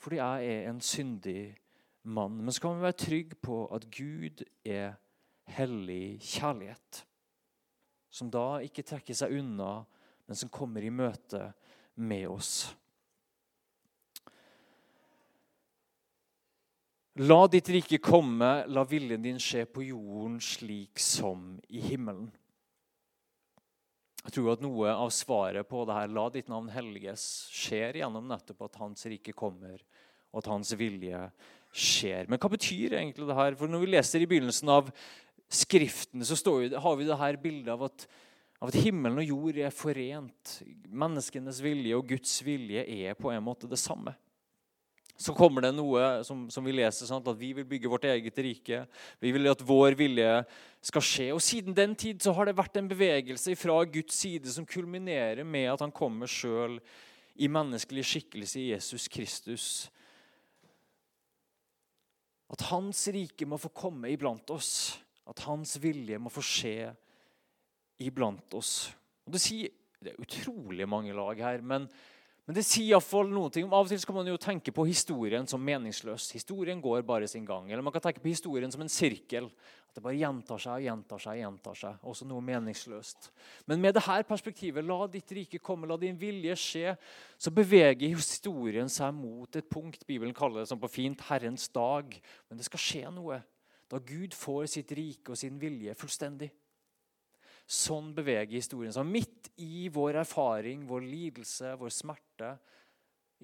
Fordi 0.00 0.16
jeg 0.16 0.46
er 0.54 0.70
en 0.70 0.80
syndig 0.80 1.56
mann. 2.02 2.36
Men 2.42 2.52
så 2.52 2.60
kan 2.60 2.76
vi 2.76 2.86
være 2.86 3.00
trygge 3.04 3.34
på 3.42 3.66
at 3.66 3.88
Gud 3.90 4.44
er 4.64 4.94
hellig 5.56 6.20
kjærlighet. 6.20 7.04
Som 8.10 8.30
da 8.30 8.60
ikke 8.62 8.84
trekker 8.86 9.16
seg 9.16 9.34
unna, 9.40 9.82
men 10.26 10.38
som 10.38 10.52
kommer 10.52 10.84
i 10.84 10.92
møte 10.92 11.50
med 11.96 12.28
oss. 12.30 12.76
La 17.22 17.44
ditt 17.46 17.68
rike 17.70 18.00
komme, 18.02 18.64
la 18.66 18.82
viljen 18.90 19.22
din 19.22 19.36
skje 19.38 19.60
på 19.70 19.84
jorden 19.86 20.40
slik 20.42 20.98
som 20.98 21.60
i 21.70 21.78
himmelen. 21.78 22.26
Jeg 24.24 24.34
tror 24.34 24.48
at 24.50 24.64
noe 24.64 24.90
av 24.90 25.12
svaret 25.14 25.68
på 25.70 25.84
det 25.86 25.94
her, 25.94 26.10
la 26.10 26.24
ditt 26.34 26.50
navn 26.50 26.72
helliges, 26.74 27.22
skjer 27.54 28.00
gjennom 28.00 28.26
nettopp 28.26 28.64
at 28.66 28.80
Hans 28.80 29.06
rike 29.06 29.30
kommer, 29.30 29.78
og 30.32 30.42
at 30.42 30.50
Hans 30.50 30.74
vilje 30.80 31.20
skjer. 31.70 32.26
Men 32.26 32.42
hva 32.42 32.50
betyr 32.50 32.98
egentlig 32.98 33.30
det 33.30 33.38
her? 33.38 33.60
For 33.62 33.70
Når 33.70 33.84
vi 33.84 33.92
leser 33.92 34.26
i 34.26 34.30
begynnelsen 34.34 34.74
av 34.74 34.90
Skriften, 35.54 36.24
så 36.26 36.34
vi, 36.58 36.72
har 36.74 36.98
vi 36.98 37.06
det 37.06 37.20
her 37.20 37.38
bildet 37.38 37.70
av 37.76 37.86
at, 37.92 38.08
av 38.58 38.74
at 38.74 38.82
himmelen 38.82 39.22
og 39.22 39.30
jord 39.30 39.62
er 39.62 39.70
forent. 39.70 40.58
Menneskenes 40.90 41.62
vilje 41.62 41.94
og 41.94 42.08
Guds 42.10 42.40
vilje 42.42 42.82
er 42.82 43.14
på 43.14 43.30
en 43.30 43.46
måte 43.46 43.70
det 43.70 43.78
samme 43.78 44.16
så 45.16 45.34
kommer 45.34 45.62
det 45.62 45.70
noe 45.76 46.24
som, 46.26 46.46
som 46.50 46.64
vi 46.66 46.74
leser, 46.74 47.06
sant? 47.06 47.28
at 47.30 47.38
vi 47.38 47.52
vil 47.54 47.66
bygge 47.68 47.90
vårt 47.90 48.06
eget 48.10 48.38
rike. 48.42 48.80
Vi 49.22 49.30
vil 49.34 49.46
at 49.46 49.62
vår 49.62 49.94
vilje 49.98 50.30
skal 50.82 51.04
skje. 51.06 51.28
Og 51.36 51.42
Siden 51.44 51.76
den 51.76 51.94
tid 51.98 52.22
så 52.22 52.34
har 52.34 52.48
det 52.48 52.56
vært 52.58 52.80
en 52.80 52.90
bevegelse 52.90 53.54
fra 53.58 53.76
Guds 53.86 54.18
side 54.24 54.50
som 54.50 54.66
kulminerer 54.66 55.46
med 55.46 55.70
at 55.70 55.84
han 55.86 55.94
kommer 55.94 56.30
sjøl 56.30 56.80
i 57.38 57.50
menneskelig 57.50 58.04
skikkelse 58.10 58.58
i 58.58 58.68
Jesus 58.72 59.06
Kristus. 59.10 59.68
At 62.50 62.66
hans 62.72 63.06
rike 63.14 63.46
må 63.46 63.58
få 63.58 63.70
komme 63.74 64.10
iblant 64.10 64.50
oss. 64.54 64.98
At 65.30 65.46
hans 65.46 65.76
vilje 65.82 66.18
må 66.18 66.32
få 66.32 66.42
skje 66.44 66.90
iblant 68.02 68.58
oss. 68.58 68.90
Og 69.24 69.34
det, 69.34 69.42
sier, 69.46 69.70
det 70.02 70.12
er 70.12 70.26
utrolig 70.26 70.90
mange 70.90 71.14
lag 71.16 71.38
her, 71.38 71.62
men 71.62 71.86
men 72.44 72.58
det 72.58 72.66
sier 72.68 72.90
iallfall 72.90 73.30
noen 73.32 73.52
ting. 73.52 73.64
Av 73.64 73.86
og 73.86 73.88
til 73.88 74.02
kan 74.04 74.18
man 74.18 74.26
jo 74.28 74.36
tenke 74.36 74.72
på 74.74 74.84
historien 74.84 75.46
som 75.48 75.62
meningsløs. 75.64 76.26
Historien 76.36 76.80
går 76.84 77.00
bare 77.08 77.28
sin 77.30 77.46
gang. 77.48 77.70
Eller 77.70 77.84
man 77.84 77.94
kan 77.94 78.04
tenke 78.04 78.20
på 78.20 78.28
historien 78.28 78.72
som 78.72 78.82
en 78.84 78.92
sirkel. 78.92 79.46
At 79.88 79.96
det 79.96 80.02
bare 80.04 80.18
gjentar 80.20 80.60
seg 80.60 80.74
og 80.74 80.84
gjentar 80.84 81.22
seg. 81.24 81.38
gjentar 81.40 81.78
seg. 81.80 82.02
Også 82.04 82.28
noe 82.28 82.44
meningsløst. 82.44 83.30
Men 83.64 83.80
med 83.80 83.96
dette 83.96 84.18
perspektivet, 84.28 84.84
la 84.84 85.06
ditt 85.08 85.32
rike 85.32 85.62
komme, 85.64 85.88
la 85.88 85.96
din 85.96 86.20
vilje 86.20 86.58
skje, 86.60 86.92
så 87.40 87.52
beveger 87.54 88.12
historien 88.12 88.92
seg 88.92 89.16
mot 89.16 89.56
et 89.56 89.70
punkt 89.72 90.04
Bibelen 90.04 90.36
kaller 90.36 90.60
det 90.60 90.68
som 90.68 90.82
på 90.82 90.92
fint 90.92 91.24
Herrens 91.30 91.70
dag. 91.72 92.12
Men 92.50 92.60
det 92.60 92.68
skal 92.68 92.84
skje 92.90 93.06
noe 93.14 93.40
da 93.88 94.02
Gud 94.04 94.36
får 94.36 94.68
sitt 94.74 94.92
rike 94.92 95.32
og 95.32 95.40
sin 95.40 95.56
vilje 95.60 95.96
fullstendig. 95.96 96.50
Sånn 97.64 98.12
beveger 98.16 98.58
historien 98.58 98.92
seg. 98.92 99.08
Midt 99.08 99.50
i 99.64 99.88
vår 99.92 100.20
erfaring, 100.20 100.84
vår 100.88 101.04
lidelse, 101.06 101.72
vår 101.80 101.92
smerte, 101.94 102.50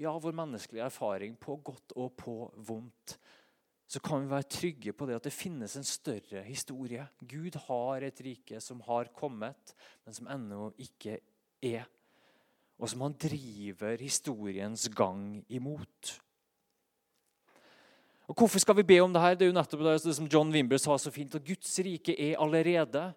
ja, 0.00 0.12
vår 0.12 0.37
menneskelige 0.37 0.87
erfaring, 0.87 1.37
på 1.40 1.56
godt 1.64 1.94
og 1.96 2.12
på 2.20 2.35
vondt, 2.68 3.16
så 3.90 3.98
kan 4.04 4.22
vi 4.22 4.30
være 4.30 4.46
trygge 4.46 4.92
på 4.94 5.09
det 5.09 5.16
at 5.18 5.24
det 5.26 5.35
finnes 5.35 5.72
en 5.76 5.87
større 5.87 6.44
historie. 6.46 7.02
Gud 7.26 7.56
har 7.66 8.04
et 8.06 8.20
rike 8.22 8.61
som 8.62 8.83
har 8.87 9.11
kommet, 9.16 9.74
men 10.06 10.14
som 10.14 10.28
ennå 10.30 10.68
ikke 10.78 11.16
er. 11.66 11.88
Og 12.78 12.92
som 12.92 13.02
han 13.02 13.16
driver 13.18 13.98
historiens 13.98 14.87
gang 14.94 15.40
imot. 15.50 16.12
Og 18.30 18.37
Hvorfor 18.38 18.62
skal 18.62 18.78
vi 18.78 18.87
be 18.87 19.00
om 19.02 19.12
det 19.12 19.24
her? 19.24 19.35
Det 19.35 19.48
er 19.48 19.50
jo 19.50 19.59
nettopp 19.59 19.83
det 19.83 20.14
som 20.14 20.28
John 20.30 20.52
Wimber 20.54 20.78
sa 20.78 20.94
så 20.94 21.11
fint, 21.11 21.35
at 21.35 21.44
Guds 21.44 21.72
rike 21.83 22.14
er 22.14 22.38
allerede 22.38 23.09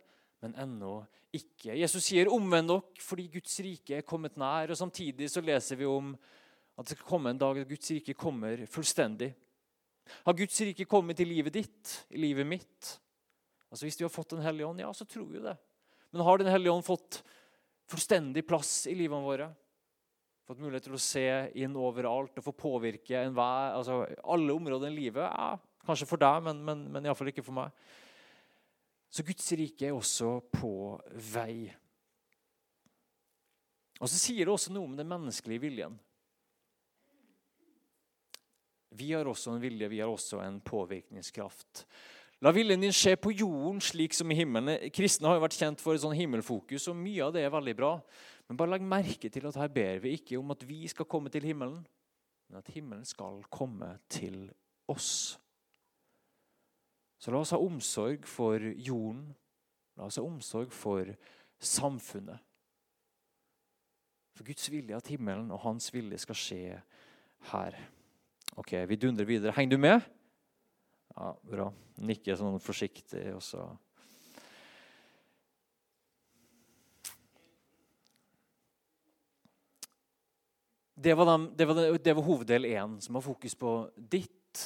men 0.44 0.56
ennå 0.60 0.98
ikke. 1.34 1.78
Jesus 1.80 2.04
sier 2.06 2.30
'omvend 2.30 2.70
dere 2.70 3.02
fordi 3.02 3.30
Guds 3.32 3.56
rike 3.64 3.98
er 3.98 4.08
kommet 4.08 4.36
nær'. 4.36 4.70
og 4.70 4.78
Samtidig 4.78 5.30
så 5.32 5.42
leser 5.42 5.80
vi 5.80 5.86
om 5.86 6.14
at 6.78 6.86
det 6.86 6.98
skal 6.98 7.08
komme 7.08 7.30
en 7.30 7.38
dag 7.38 7.58
at 7.58 7.70
Guds 7.70 7.92
rike 7.92 8.14
kommer 8.14 8.66
fullstendig. 8.68 9.34
Har 10.26 10.34
Guds 10.34 10.60
rike 10.62 10.86
kommet 10.86 11.20
i 11.20 11.26
livet 11.26 11.54
ditt, 11.54 12.06
i 12.12 12.18
livet 12.18 12.46
mitt? 12.46 13.00
Altså 13.72 13.86
Hvis 13.86 14.00
vi 14.00 14.06
har 14.06 14.10
fått 14.10 14.30
Den 14.30 14.44
hellige 14.44 14.68
ånd, 14.68 14.80
ja, 14.80 14.92
så 14.94 15.06
tror 15.06 15.26
vi 15.26 15.40
det. 15.40 15.58
Men 16.12 16.22
har 16.22 16.38
Den 16.38 16.52
hellige 16.52 16.72
ånd 16.72 16.86
fått 16.86 17.24
fullstendig 17.90 18.46
plass 18.46 18.88
i 18.88 18.96
livene 18.96 19.24
våre? 19.24 19.50
Fått 20.46 20.60
mulighet 20.60 20.84
til 20.84 20.94
å 20.94 21.00
se 21.00 21.52
inn 21.56 21.76
overalt 21.76 22.38
og 22.38 22.44
få 22.44 22.52
påvirke 22.52 23.16
enhver, 23.24 23.78
altså 23.78 24.04
alle 24.24 24.54
områder 24.54 24.92
i 24.92 24.96
livet? 24.96 25.24
Ja, 25.24 25.58
kanskje 25.86 26.08
for 26.08 26.18
deg, 26.18 26.44
men, 26.44 26.60
men, 26.66 26.92
men 26.92 27.06
iallfall 27.06 27.32
ikke 27.32 27.46
for 27.46 27.56
meg. 27.56 27.72
Så 29.14 29.22
Guds 29.26 29.52
rike 29.54 29.86
er 29.86 29.94
også 29.94 30.40
på 30.50 30.74
vei. 31.34 31.68
Og 34.02 34.10
så 34.10 34.18
sier 34.18 34.48
det 34.48 34.54
også 34.56 34.74
noe 34.74 34.90
om 34.90 34.98
den 34.98 35.10
menneskelige 35.10 35.62
viljen. 35.68 36.00
Vi 38.94 39.12
har 39.14 39.30
også 39.30 39.54
en 39.54 39.62
vilje, 39.62 39.90
vi 39.90 40.02
har 40.02 40.10
også 40.10 40.42
en 40.42 40.60
påvirkningskraft. 40.66 41.86
La 42.44 42.52
viljen 42.54 42.82
din 42.84 42.94
skje 42.94 43.14
på 43.22 43.32
jorden 43.32 43.80
slik 43.82 44.18
som 44.18 44.34
i 44.34 44.38
himmelen. 44.38 44.90
Kristne 44.94 45.30
har 45.30 45.38
jo 45.38 45.46
vært 45.46 45.58
kjent 45.62 45.82
for 45.82 45.96
et 45.96 46.04
sånn 46.04 46.18
himmelfokus, 46.18 46.90
og 46.92 46.98
mye 47.00 47.24
av 47.24 47.38
det 47.38 47.46
er 47.46 47.54
veldig 47.54 47.76
bra. 47.78 47.94
Men 48.50 48.60
bare 48.60 48.74
legg 48.74 48.86
merke 48.86 49.32
til 49.32 49.46
at 49.48 49.62
her 49.62 49.72
ber 49.72 50.02
vi 50.04 50.18
ikke 50.18 50.42
om 50.42 50.52
at 50.54 50.66
vi 50.68 50.84
skal 50.92 51.08
komme 51.10 51.32
til 51.34 51.46
himmelen, 51.48 51.80
men 52.50 52.60
at 52.60 52.74
himmelen 52.74 53.06
skal 53.08 53.40
komme 53.54 53.94
til 54.12 54.50
oss. 54.92 55.38
Så 57.24 57.32
la 57.32 57.40
oss 57.40 57.54
ha 57.56 57.58
omsorg 57.64 58.26
for 58.28 58.60
jorden. 58.60 59.30
La 59.96 60.10
oss 60.10 60.18
ha 60.20 60.24
omsorg 60.28 60.74
for 60.76 61.08
samfunnet. 61.64 62.42
For 64.36 64.44
Guds 64.44 64.68
vilje 64.68 64.98
at 64.98 65.08
himmelen 65.08 65.54
og 65.56 65.62
hans 65.64 65.88
vilje 65.94 66.18
skal 66.20 66.36
skje 66.36 66.82
her. 67.54 67.78
Ok, 68.60 68.74
Vi 68.90 68.98
dundrer 69.00 69.30
videre. 69.30 69.54
Henger 69.56 69.72
du 69.72 69.78
med? 69.78 70.02
Ja, 71.16 71.30
bra. 71.48 71.70
Nikker 72.04 72.36
sånn 72.36 72.60
forsiktig, 72.60 73.24
og 73.38 73.44
så 73.46 73.70
Det 81.04 81.16
var, 81.20 81.26
de, 81.28 81.48
det, 81.56 81.66
var, 81.68 81.80
det 82.00 82.14
var, 82.16 82.24
hoveddel 82.24 82.68
én, 82.70 83.00
som 83.04 83.16
har 83.18 83.24
fokus 83.26 83.56
på 83.60 83.72
ditt, 83.98 84.60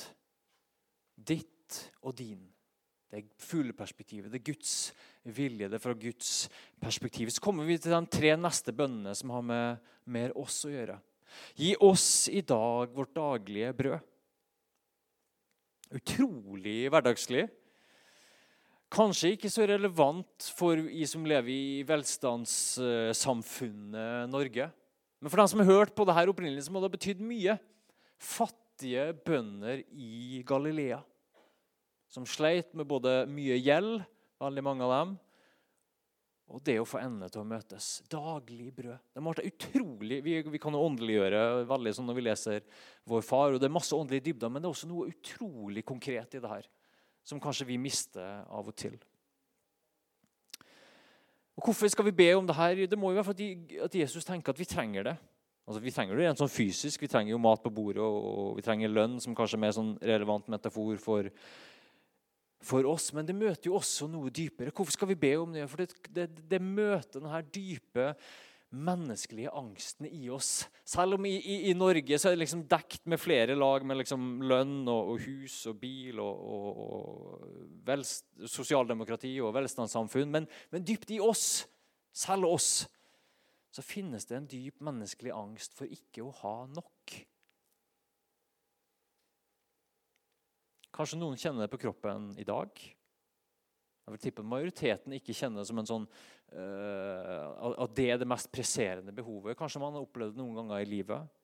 ditt 1.15 1.56
og 2.01 2.15
din. 2.17 2.41
Det 3.07 3.21
er 3.21 3.27
fugleperspektivet, 3.39 4.31
det 4.31 4.41
er 4.41 4.49
Guds 4.49 4.71
vilje, 5.23 5.69
det 5.69 5.77
er 5.77 5.83
fra 5.83 5.93
Guds 5.95 6.49
perspektiv. 6.83 7.29
Så 7.31 7.43
kommer 7.43 7.67
vi 7.67 7.77
til 7.79 7.93
de 7.93 8.01
tre 8.11 8.33
neste 8.39 8.73
bønnene 8.75 9.13
som 9.15 9.31
har 9.31 9.45
med 9.47 9.93
mer 10.11 10.33
oss 10.39 10.65
å 10.67 10.73
gjøre. 10.73 10.97
Gi 11.55 11.75
oss 11.83 12.27
i 12.31 12.41
dag 12.43 12.91
vårt 12.95 13.15
daglige 13.15 13.73
brød. 13.77 13.99
Utrolig 15.97 16.89
hverdagslig. 16.91 17.47
Kanskje 18.91 19.31
ikke 19.35 19.49
så 19.51 19.65
relevant 19.67 20.43
for 20.55 20.75
vi 20.83 21.05
som 21.07 21.25
lever 21.27 21.51
i 21.51 21.83
velstandssamfunnet 21.87 24.29
Norge. 24.31 24.71
Men 25.19 25.29
for 25.31 25.37
dem 25.41 25.47
som 25.51 25.59
har 25.63 25.71
hørt 25.71 25.95
på 25.95 26.05
det 26.07 26.15
her 26.15 26.29
opprinnelig, 26.31 26.63
så 26.67 26.71
må 26.71 26.79
det 26.79 26.87
ha 26.87 26.95
betydd 26.95 27.21
mye. 27.23 27.53
Fattige 28.19 29.13
bønder 29.27 29.77
i 29.91 30.43
Galilea 30.47 30.99
som 32.11 32.25
sleit 32.29 32.73
med 32.77 32.87
både 32.89 33.23
mye 33.31 33.57
gjeld, 33.59 34.03
veldig 34.41 34.63
mange 34.63 34.85
av 34.85 34.93
dem, 34.93 35.15
og 36.47 36.63
det 36.63 36.77
å 36.79 36.85
få 36.87 37.01
endene 37.01 37.27
til 37.31 37.41
å 37.41 37.47
møtes. 37.47 37.89
Daglig 38.07 38.69
brød. 38.75 38.95
Det 39.11 39.23
måtte 39.23 39.43
utrolig, 39.43 40.21
Vi, 40.23 40.37
vi 40.47 40.61
kan 40.63 40.75
jo 40.75 40.85
åndeliggjøre 40.87 41.65
veldig 41.67 41.93
sånn 41.97 42.07
når 42.07 42.15
vi 42.15 42.23
leser 42.23 42.63
Vår 43.03 43.25
Far, 43.27 43.51
og 43.51 43.59
det 43.59 43.67
er 43.67 43.75
masse 43.75 43.95
åndelige 43.95 44.29
dybder, 44.29 44.53
men 44.53 44.63
det 44.63 44.69
er 44.69 44.75
også 44.77 44.87
noe 44.87 45.11
utrolig 45.11 45.83
konkret 45.83 46.37
i 46.37 46.43
det 46.43 46.51
her, 46.51 46.69
som 47.27 47.41
kanskje 47.43 47.67
vi 47.67 47.79
mister 47.81 48.45
av 48.47 48.71
og 48.71 48.77
til. 48.79 48.95
Og 51.57 51.67
Hvorfor 51.67 51.89
skal 51.91 52.07
vi 52.07 52.15
be 52.15 52.29
om 52.37 52.47
det 52.47 52.55
her? 52.55 52.85
Det 52.87 52.99
må 52.99 53.11
jo 53.11 53.17
være 53.17 53.31
fordi 53.33 53.49
at 53.83 53.95
Jesus 53.97 54.25
tenker 54.25 54.53
at 54.53 54.59
vi 54.61 54.69
trenger 54.69 55.09
det. 55.09 55.17
Altså, 55.67 55.81
vi 55.83 55.91
trenger 55.91 56.15
det 56.15 56.27
rent 56.29 56.39
sånn 56.39 56.51
fysisk. 56.53 57.01
Vi 57.03 57.09
trenger 57.11 57.33
jo 57.33 57.41
mat 57.43 57.59
på 57.59 57.73
bordet, 57.73 57.99
og 57.99 58.55
vi 58.55 58.63
trenger 58.63 58.93
lønn, 58.93 59.17
som 59.19 59.35
kanskje 59.35 59.57
er 59.57 59.63
mer 59.65 59.73
sånn 59.75 59.97
relevant 59.99 60.47
metafor 60.53 61.01
for 61.01 61.27
for 62.63 62.87
oss, 62.89 63.11
men 63.13 63.27
det 63.27 63.35
møter 63.37 63.69
jo 63.69 63.77
også 63.77 64.07
noe 64.09 64.31
dypere. 64.33 64.73
Hvorfor 64.73 64.95
skal 64.95 65.11
vi 65.11 65.19
be 65.19 65.33
om 65.39 65.53
det? 65.53 65.67
For 65.69 65.83
det, 65.83 65.93
det, 66.13 66.27
det 66.49 66.61
møter 66.63 67.21
denne 67.21 67.41
dype 67.53 68.11
menneskelige 68.75 69.51
angsten 69.55 70.09
i 70.09 70.27
oss. 70.33 70.65
Selv 70.87 71.15
om 71.15 71.25
i, 71.25 71.37
i, 71.37 71.57
i 71.69 71.75
Norge 71.77 72.17
så 72.19 72.29
er 72.29 72.35
det 72.35 72.41
liksom 72.41 72.65
dekt 72.67 73.05
med 73.07 73.21
flere 73.21 73.55
lag 73.55 73.85
med 73.87 74.01
liksom 74.01 74.25
lønn 74.43 74.81
og, 74.91 75.13
og, 75.13 75.23
hus 75.23 75.61
og 75.71 75.77
bil 75.79 76.19
og, 76.19 76.41
og, 76.57 76.81
og 76.83 77.79
velst, 77.87 78.27
sosialdemokrati 78.43 79.31
og 79.39 79.53
velstandssamfunn. 79.55 80.33
Men, 80.33 80.49
men 80.73 80.85
dypt 80.87 81.15
i 81.15 81.21
oss, 81.23 81.63
selv 82.11 82.49
oss, 82.49 82.71
så 83.71 83.85
finnes 83.85 84.27
det 84.27 84.35
en 84.35 84.49
dyp 84.49 84.83
menneskelig 84.83 85.31
angst 85.35 85.75
for 85.77 85.87
ikke 85.91 86.25
å 86.25 86.35
ha 86.41 86.57
nok. 86.73 87.17
Kanskje 90.95 91.19
noen 91.19 91.39
kjenner 91.39 91.65
det 91.65 91.73
på 91.73 91.81
kroppen 91.81 92.31
i 92.39 92.45
dag. 92.47 92.71
Jeg 94.07 94.15
vil 94.15 94.21
tippe 94.23 94.45
majoriteten 94.47 95.17
ikke 95.17 95.35
kjenner 95.35 95.61
det 95.61 95.67
som 95.67 95.81
en 95.81 95.89
sånn 95.89 96.05
uh, 96.55 97.73
at 97.83 97.95
det 97.97 98.05
er 98.13 98.21
det 98.21 98.29
mest 98.29 98.47
presserende 98.53 99.11
behovet. 99.15 99.57
Kanskje 99.59 99.81
man 99.83 99.97
har 99.97 100.05
opplevd 100.05 100.37
det 100.37 100.39
noen 100.39 100.61
ganger 100.61 100.83
i 100.85 100.87
livet. 100.87 101.35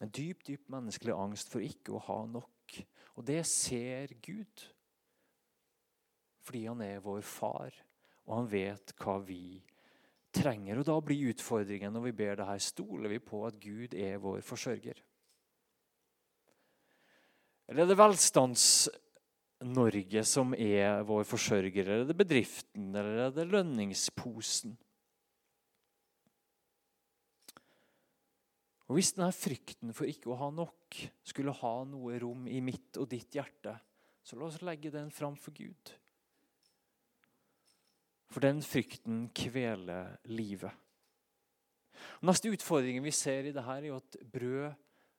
En 0.00 0.12
dyp, 0.14 0.44
dyp 0.46 0.70
menneskelig 0.72 1.12
angst 1.12 1.52
for 1.52 1.64
ikke 1.64 1.96
å 1.98 2.02
ha 2.06 2.18
nok. 2.30 2.78
Og 3.18 3.26
det 3.28 3.42
ser 3.50 4.14
Gud. 4.24 4.64
Fordi 6.46 6.64
han 6.64 6.80
er 6.86 7.02
vår 7.04 7.20
far, 7.26 7.74
og 8.24 8.36
han 8.38 8.48
vet 8.48 8.94
hva 9.02 9.18
vi 9.20 9.58
trenger. 10.32 10.80
Og 10.80 10.86
da 10.88 10.96
blir 11.04 11.34
utfordringen 11.34 11.92
når 11.92 12.06
vi 12.08 12.16
ber 12.22 12.38
det 12.40 12.48
her, 12.48 12.62
stoler 12.62 13.12
vi 13.12 13.20
på 13.20 13.42
at 13.48 13.58
Gud 13.60 13.96
er 13.98 14.20
vår 14.22 14.40
forsørger. 14.46 15.02
Eller 17.68 17.84
er 17.84 17.90
det 17.90 17.98
Velstands-Norge 18.00 20.22
som 20.24 20.54
er 20.56 21.02
vår 21.08 21.24
forsørger? 21.28 21.84
Eller 21.84 22.04
er 22.06 22.08
det 22.08 22.16
bedriften? 22.16 22.86
Eller 22.96 23.26
er 23.26 23.30
det 23.36 23.44
lønningsposen? 23.50 24.72
Og 28.88 28.96
Hvis 28.96 29.12
denne 29.12 29.36
frykten 29.36 29.92
for 29.92 30.08
ikke 30.08 30.32
å 30.32 30.40
ha 30.40 30.48
nok 30.48 30.96
skulle 31.28 31.52
ha 31.60 31.84
noe 31.84 32.16
rom 32.22 32.48
i 32.48 32.60
mitt 32.64 32.96
og 32.96 33.10
ditt 33.12 33.34
hjerte, 33.36 33.76
så 34.24 34.36
la 34.36 34.48
oss 34.48 34.62
legge 34.64 34.90
den 34.92 35.10
fram 35.12 35.36
for 35.36 35.52
Gud. 35.52 35.92
For 38.32 38.40
den 38.44 38.62
frykten 38.64 39.28
kveler 39.36 40.16
livet. 40.32 40.72
Og 42.20 42.28
neste 42.30 42.52
utfordring 42.52 43.02
vi 43.04 43.12
ser 43.12 43.48
i 43.48 43.52
dette, 43.52 43.76
er 43.76 43.90
jo 43.90 44.00
at 44.00 44.16
brød 44.32 44.72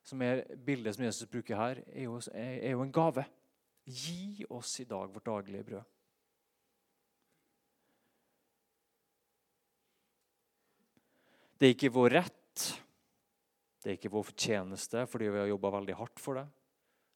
som 0.10 0.22
er 0.26 0.43
bildet 0.65 0.95
som 0.95 1.06
Jesus 1.06 1.30
bruker 1.30 1.58
her, 1.60 1.82
er 1.88 2.08
jo, 2.08 2.17
er 2.34 2.74
jo 2.74 2.84
en 2.84 2.93
gave. 2.93 3.26
Gi 3.86 4.45
oss 4.50 4.80
i 4.82 4.88
dag 4.89 5.10
vårt 5.13 5.28
daglige 5.30 5.65
brød. 5.67 5.95
Det 11.60 11.67
er 11.67 11.76
ikke 11.76 11.91
vår 11.91 12.13
rett, 12.15 12.65
det 13.84 13.89
er 13.89 13.98
ikke 13.98 14.12
vår 14.13 14.30
fortjeneste 14.30 15.02
fordi 15.12 15.28
vi 15.28 15.41
har 15.41 15.50
jobba 15.50 15.74
veldig 15.76 15.95
hardt 16.00 16.22
for 16.24 16.39
det. 16.39 16.45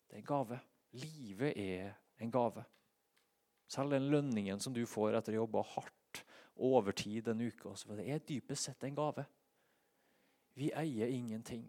Det 0.07 0.17
er 0.17 0.19
en 0.19 0.27
gave. 0.27 0.57
Livet 0.99 1.59
er 1.59 1.93
en 2.19 2.31
gave. 2.31 2.65
Selv 3.71 3.95
den 3.95 4.09
lønningen 4.11 4.59
som 4.59 4.75
du 4.75 4.83
får 4.85 5.15
etter 5.15 5.33
å 5.33 5.37
ha 5.37 5.43
jobba 5.45 5.63
hardt 5.73 6.19
overtid 6.59 7.31
en 7.31 7.45
uke, 7.47 7.71
det 7.95 8.03
er 8.03 8.27
dypest 8.27 8.67
sett 8.67 8.83
en 8.83 8.99
gave. 8.99 9.23
Vi 10.59 10.69
eier 10.75 11.09
ingenting. 11.09 11.63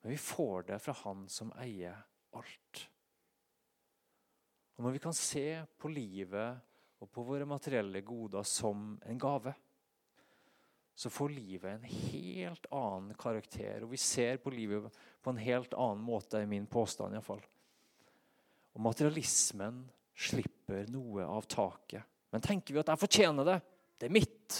Men 0.00 0.14
vi 0.14 0.20
får 0.20 0.68
det 0.68 0.78
fra 0.82 0.94
Han 1.04 1.26
som 1.28 1.50
eier 1.58 1.96
alt. 2.36 2.82
Og 4.76 4.84
Når 4.84 4.94
vi 4.94 5.02
kan 5.02 5.16
se 5.16 5.46
på 5.78 5.90
livet 5.90 6.60
og 7.02 7.10
på 7.10 7.24
våre 7.26 7.46
materielle 7.46 8.02
goder 8.06 8.46
som 8.46 8.92
en 9.06 9.18
gave, 9.18 9.54
så 10.98 11.10
får 11.10 11.30
livet 11.30 11.70
en 11.72 11.84
helt 12.10 12.66
annen 12.74 13.14
karakter. 13.18 13.84
Og 13.84 13.92
vi 13.92 14.00
ser 14.02 14.40
på 14.42 14.50
livet 14.50 14.86
på 15.22 15.30
en 15.30 15.38
helt 15.42 15.74
annen 15.74 16.02
måte, 16.02 16.40
er 16.40 16.50
min 16.50 16.66
påstand 16.66 17.14
iallfall. 17.14 17.42
Og 18.74 18.82
materialismen 18.82 19.84
slipper 20.18 20.90
noe 20.90 21.26
av 21.26 21.46
taket. 21.50 22.02
Men 22.34 22.42
tenker 22.42 22.74
vi 22.74 22.82
at 22.82 22.90
jeg 22.90 23.02
fortjener 23.02 23.46
det, 23.46 23.60
det 23.98 24.08
er 24.08 24.14
mitt, 24.14 24.58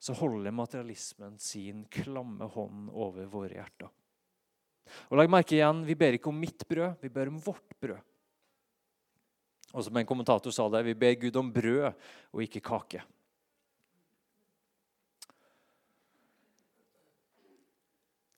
så 0.00 0.16
holder 0.16 0.54
materialismen 0.56 1.36
sin 1.38 1.84
klamme 1.92 2.48
hånd 2.54 2.88
over 2.88 3.26
våre 3.28 3.58
hjerter. 3.58 3.90
Og 5.12 5.18
Legg 5.20 5.30
merke 5.30 5.54
igjen, 5.58 5.84
vi 5.86 5.96
ber 5.98 6.16
ikke 6.16 6.30
om 6.32 6.40
mitt 6.40 6.64
brød, 6.66 6.96
vi 7.02 7.12
ber 7.12 7.28
om 7.30 7.38
vårt 7.44 7.76
brød. 7.78 8.00
Og 9.70 9.84
som 9.86 10.00
en 10.00 10.08
kommentator 10.08 10.54
sa 10.54 10.66
det, 10.72 10.82
vi 10.88 10.96
ber 10.98 11.18
Gud 11.20 11.36
om 11.38 11.50
brød 11.52 11.92
og 11.92 12.42
ikke 12.42 12.62
kake. 12.64 13.04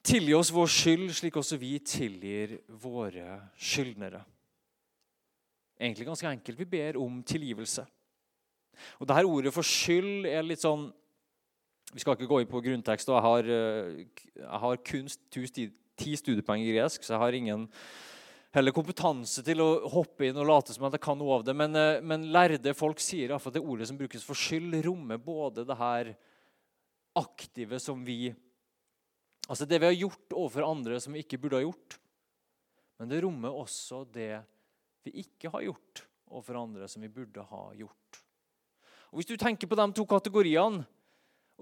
Tilgi 0.02 0.34
oss 0.34 0.50
vår 0.52 0.68
skyld, 0.68 1.06
slik 1.14 1.38
også 1.38 1.56
vi 1.62 1.76
tilgir 1.86 2.58
våre 2.82 3.38
skyldnere. 3.54 4.20
Egentlig 5.78 6.08
ganske 6.10 6.28
enkelt. 6.28 6.58
Vi 6.58 6.66
ber 6.68 6.98
om 7.00 7.22
tilgivelse. 7.22 7.86
Og 8.98 9.06
det 9.06 9.16
her 9.16 9.30
Ordet 9.30 9.54
for 9.54 9.66
skyld 9.66 10.26
er 10.26 10.44
litt 10.44 10.60
sånn 10.62 10.90
vi 11.92 12.00
skal 12.00 12.16
ikke 12.16 12.30
gå 12.30 12.40
inn 12.40 12.50
på 12.50 12.62
grunntekst. 12.64 13.10
og 13.10 13.18
Jeg 13.18 13.26
har, 13.26 13.50
eh, 13.52 14.06
jeg 14.40 14.60
har 14.64 14.76
kun 14.76 15.08
ti 15.96 16.16
studiepoeng 16.16 16.62
i 16.64 16.72
gresk, 16.72 17.04
så 17.04 17.14
jeg 17.14 17.22
har 17.22 17.32
ingen 17.32 17.68
heller 18.52 18.72
kompetanse 18.72 19.44
til 19.44 19.60
å 19.64 19.88
hoppe 19.92 20.26
inn 20.28 20.36
og 20.40 20.48
late 20.48 20.74
som 20.74 20.84
at 20.88 20.96
jeg 20.96 21.04
kan 21.04 21.18
noe 21.18 21.38
av 21.38 21.44
det. 21.44 21.54
Men, 21.56 21.76
eh, 21.76 22.00
men 22.00 22.32
lærde 22.32 22.74
folk 22.74 23.00
sier 23.00 23.34
at 23.34 23.52
det 23.52 23.62
ordet 23.62 23.88
som 23.88 23.98
brukes 23.98 24.24
for 24.24 24.34
skyld, 24.34 24.84
rommer 24.84 25.18
både 25.18 25.66
det 25.66 25.76
her 25.76 26.16
aktive 27.16 27.78
som 27.80 28.04
vi 28.04 28.34
Altså 29.50 29.66
det 29.66 29.80
vi 29.80 29.86
har 29.86 29.92
gjort 29.92 30.32
overfor 30.38 30.62
andre 30.62 31.00
som 31.02 31.12
vi 31.12 31.24
ikke 31.24 31.36
burde 31.36 31.58
ha 31.58 31.64
gjort. 31.64 31.98
Men 32.96 33.08
det 33.10 33.24
rommer 33.24 33.50
også 33.50 34.04
det 34.14 34.40
vi 35.02 35.10
ikke 35.24 35.50
har 35.50 35.64
gjort 35.66 36.04
overfor 36.30 36.60
andre 36.62 36.86
som 36.88 37.02
vi 37.02 37.10
burde 37.10 37.42
ha 37.42 37.62
gjort. 37.74 38.20
Og 39.10 39.18
Hvis 39.18 39.26
du 39.26 39.36
tenker 39.36 39.66
på 39.66 39.76
de 39.76 39.92
to 39.92 40.06
kategoriene 40.06 40.86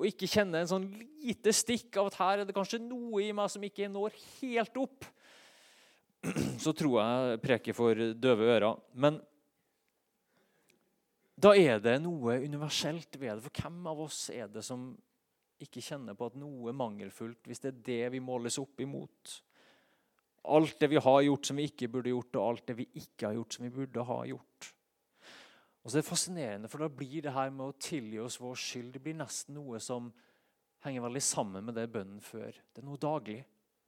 og 0.00 0.06
ikke 0.08 0.28
kjenne 0.30 0.62
en 0.62 0.70
sånn 0.70 0.86
lite 1.20 1.52
stikk 1.52 1.98
av 2.00 2.08
at 2.08 2.16
her 2.16 2.40
er 2.40 2.48
det 2.48 2.56
kanskje 2.56 2.80
noe 2.80 3.20
i 3.20 3.34
meg 3.36 3.50
som 3.52 3.64
ikke 3.66 3.88
når 3.92 4.14
helt 4.38 4.78
opp, 4.80 5.04
så 6.64 6.72
tror 6.76 6.96
jeg 7.02 7.42
preker 7.44 7.76
for 7.76 8.00
døve 8.16 8.48
ører. 8.54 8.80
Men 8.96 9.20
da 11.40 11.52
er 11.56 11.84
det 11.84 11.98
noe 12.04 12.38
universelt 12.40 13.20
ved 13.20 13.36
det. 13.36 13.44
For 13.44 13.62
hvem 13.62 13.86
av 13.92 14.02
oss 14.06 14.24
er 14.32 14.48
det 14.52 14.64
som 14.64 14.90
ikke 15.60 15.84
kjenner 15.84 16.16
på 16.16 16.30
at 16.30 16.40
noe 16.40 16.72
er 16.72 16.80
mangelfullt, 16.80 17.44
hvis 17.44 17.60
det 17.60 17.70
er 17.74 17.80
det 17.86 18.02
vi 18.16 18.24
måles 18.24 18.56
opp 18.60 18.80
imot? 18.80 19.36
Alt 20.48 20.78
det 20.80 20.88
vi 20.94 21.00
har 21.04 21.22
gjort 21.26 21.48
som 21.48 21.60
vi 21.60 21.68
ikke 21.68 21.90
burde 21.92 22.12
gjort, 22.12 22.36
og 22.40 22.46
alt 22.46 22.68
det 22.72 22.78
vi 22.80 22.88
ikke 22.96 23.28
har 23.28 23.36
gjort 23.36 23.56
som 23.56 23.68
vi 23.68 23.72
burde 23.74 24.04
ha 24.08 24.20
gjort. 24.32 24.70
Og 25.80 25.90
så 25.90 25.96
er 25.96 26.02
det 26.02 26.08
fascinerende, 26.10 26.68
for 26.68 26.82
da 26.82 26.90
blir 26.92 27.24
det 27.24 27.32
her 27.32 27.52
med 27.54 27.70
å 27.70 27.78
tilgi 27.80 28.18
oss 28.20 28.36
vår 28.40 28.58
skyld 28.60 28.92
det 28.94 29.02
blir 29.04 29.16
nesten 29.16 29.56
noe 29.56 29.80
som 29.80 30.10
henger 30.84 31.04
veldig 31.06 31.22
sammen 31.24 31.64
med 31.64 31.76
det 31.76 31.86
bønnen 31.92 32.20
før. 32.24 32.52
Det 32.52 32.82
er 32.82 32.88
noe 32.88 33.00
daglig. 33.00 33.40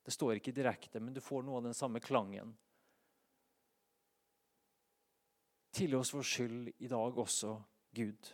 Det 0.03 0.13
står 0.13 0.39
ikke 0.39 0.55
direkte, 0.57 1.01
men 1.01 1.15
du 1.15 1.21
får 1.23 1.45
noe 1.45 1.61
av 1.61 1.69
den 1.69 1.77
samme 1.77 2.01
klangen. 2.03 2.55
Tilgi 5.73 5.97
oss 5.97 6.13
vår 6.13 6.27
skyld 6.29 6.73
i 6.85 6.89
dag 6.91 7.19
også, 7.19 7.55
Gud. 7.97 8.33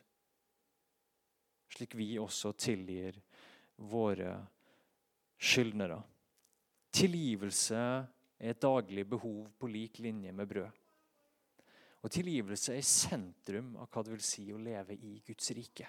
Slik 1.75 1.94
vi 1.99 2.14
også 2.18 2.55
tilgir 2.59 3.18
våre 3.90 4.33
skyldnere. 5.38 6.01
Tilgivelse 6.94 7.79
er 7.79 8.55
et 8.55 8.62
daglig 8.62 9.05
behov 9.07 9.53
på 9.59 9.71
lik 9.71 10.01
linje 10.03 10.33
med 10.35 10.49
brød. 10.51 10.71
Og 12.02 12.12
tilgivelse 12.14 12.76
er 12.78 12.87
sentrum 12.87 13.72
av 13.80 13.88
hva 13.90 14.04
det 14.04 14.14
vil 14.14 14.24
si 14.24 14.44
å 14.54 14.61
leve 14.62 14.94
i 14.94 15.18
Guds 15.26 15.50
rike. 15.56 15.88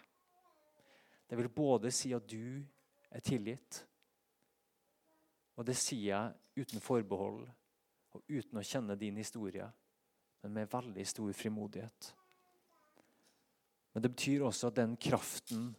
Det 1.29 1.37
vil 1.37 1.51
både 1.53 1.91
si 1.93 2.13
at 2.17 2.25
du 2.25 2.63
er 3.13 3.21
tilgitt, 3.25 3.83
og 5.59 5.67
det 5.67 5.75
sier 5.77 6.07
jeg 6.07 6.63
uten 6.63 6.81
forbehold 6.81 7.43
og 8.15 8.31
uten 8.31 8.57
å 8.57 8.65
kjenne 8.65 8.95
din 8.97 9.19
historie, 9.19 9.67
men 10.41 10.55
med 10.55 10.71
veldig 10.71 11.05
stor 11.05 11.33
frimodighet. 11.35 12.13
Men 13.93 14.05
det 14.05 14.13
betyr 14.15 14.45
også 14.47 14.69
at 14.69 14.79
den 14.79 14.95
kraften 15.01 15.69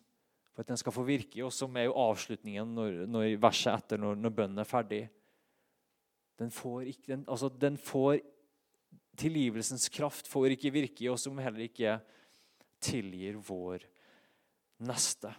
for 0.52 0.62
at 0.62 0.68
den 0.68 0.78
skal 0.78 0.94
få 0.94 1.06
virke, 1.06 1.42
og 1.46 1.52
som 1.54 1.74
er 1.78 1.88
jo 1.88 1.96
avslutningen 1.98 2.74
når, 2.76 3.00
når 3.10 3.38
verset 3.40 3.72
etter, 3.72 4.02
når, 4.02 4.18
når 4.20 4.36
bønnen 4.36 4.62
er 4.62 4.68
ferdig 4.68 5.04
den 6.40 6.50
får, 6.50 6.80
ikke, 6.80 7.06
den, 7.12 7.24
altså 7.28 7.50
den 7.60 7.76
får 7.76 8.20
Tilgivelsens 9.20 9.88
kraft 9.92 10.30
får 10.30 10.56
ikke 10.56 10.72
virke 10.74 11.04
i 11.04 11.12
oss 11.12 11.28
om 11.28 11.36
vi 11.36 11.44
heller 11.44 11.66
ikke 11.66 11.98
tilgir 12.80 13.36
vår 13.44 13.84
neste. 14.88 15.32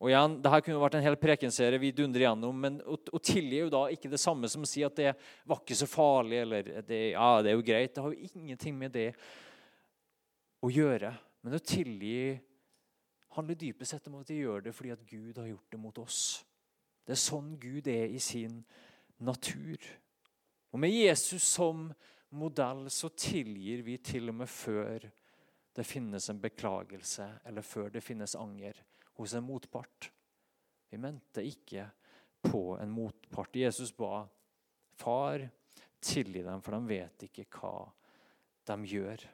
Og 0.00 0.08
igjen, 0.08 0.38
Dette 0.40 0.62
kunne 0.64 0.80
vært 0.80 0.96
en 0.96 1.04
hel 1.04 1.18
prekenserie 1.20 1.80
vi 1.80 1.92
dundrer 1.92 2.24
gjennom, 2.24 2.56
men 2.56 2.78
å, 2.88 2.96
å 2.96 3.20
tilgi 3.20 3.58
er 3.58 3.66
jo 3.66 3.72
da 3.74 3.82
ikke 3.92 4.08
det 4.08 4.20
samme 4.22 4.48
som 4.48 4.64
å 4.64 4.68
si 4.68 4.80
at 4.86 4.96
det 4.96 5.10
var 5.44 5.60
ikke 5.60 5.76
så 5.76 5.88
farlig, 5.90 6.38
eller 6.40 6.70
det, 6.88 7.00
ja, 7.12 7.28
det 7.44 7.52
er 7.52 7.58
jo 7.58 7.66
greit. 7.66 7.92
Det 7.92 8.04
har 8.06 8.14
jo 8.14 8.30
ingenting 8.30 8.78
med 8.80 8.94
det 8.96 9.10
å 10.64 10.70
gjøre. 10.72 11.12
Men 11.44 11.56
å 11.56 11.60
tilgi 11.60 12.38
handler 13.36 13.60
dypest 13.60 13.92
sett 13.92 14.08
om 14.08 14.16
at 14.22 14.32
vi 14.32 14.40
gjør 14.40 14.64
det 14.64 14.72
fordi 14.76 14.94
at 14.94 15.04
Gud 15.04 15.36
har 15.36 15.50
gjort 15.52 15.76
det 15.76 15.82
mot 15.84 16.00
oss. 16.00 16.22
Det 17.04 17.12
er 17.12 17.20
sånn 17.20 17.52
Gud 17.60 17.88
er 17.92 18.08
i 18.08 18.20
sin 18.24 18.62
natur. 19.20 19.76
Og 20.70 20.80
med 20.80 20.92
Jesus 20.94 21.44
som 21.44 21.88
modell 22.30 22.86
så 22.90 23.10
tilgir 23.18 23.82
vi 23.86 23.96
til 23.98 24.30
og 24.30 24.38
med 24.42 24.50
før 24.50 25.08
det 25.74 25.86
finnes 25.86 26.28
en 26.30 26.40
beklagelse, 26.42 27.26
eller 27.46 27.66
før 27.66 27.90
det 27.94 28.02
finnes 28.04 28.36
anger 28.38 28.78
hos 29.18 29.34
en 29.34 29.46
motpart. 29.46 30.10
Vi 30.90 30.98
mente 30.98 31.44
ikke 31.46 31.86
på 32.42 32.76
en 32.80 32.90
motpart. 32.90 33.56
Jesus 33.56 33.92
ba 33.96 34.24
far, 34.98 35.46
tilgi 36.00 36.42
dem, 36.42 36.62
for 36.62 36.74
de 36.74 36.88
vet 36.88 37.26
ikke 37.28 37.46
hva 37.54 37.74
de 38.70 38.76
gjør. 38.88 39.26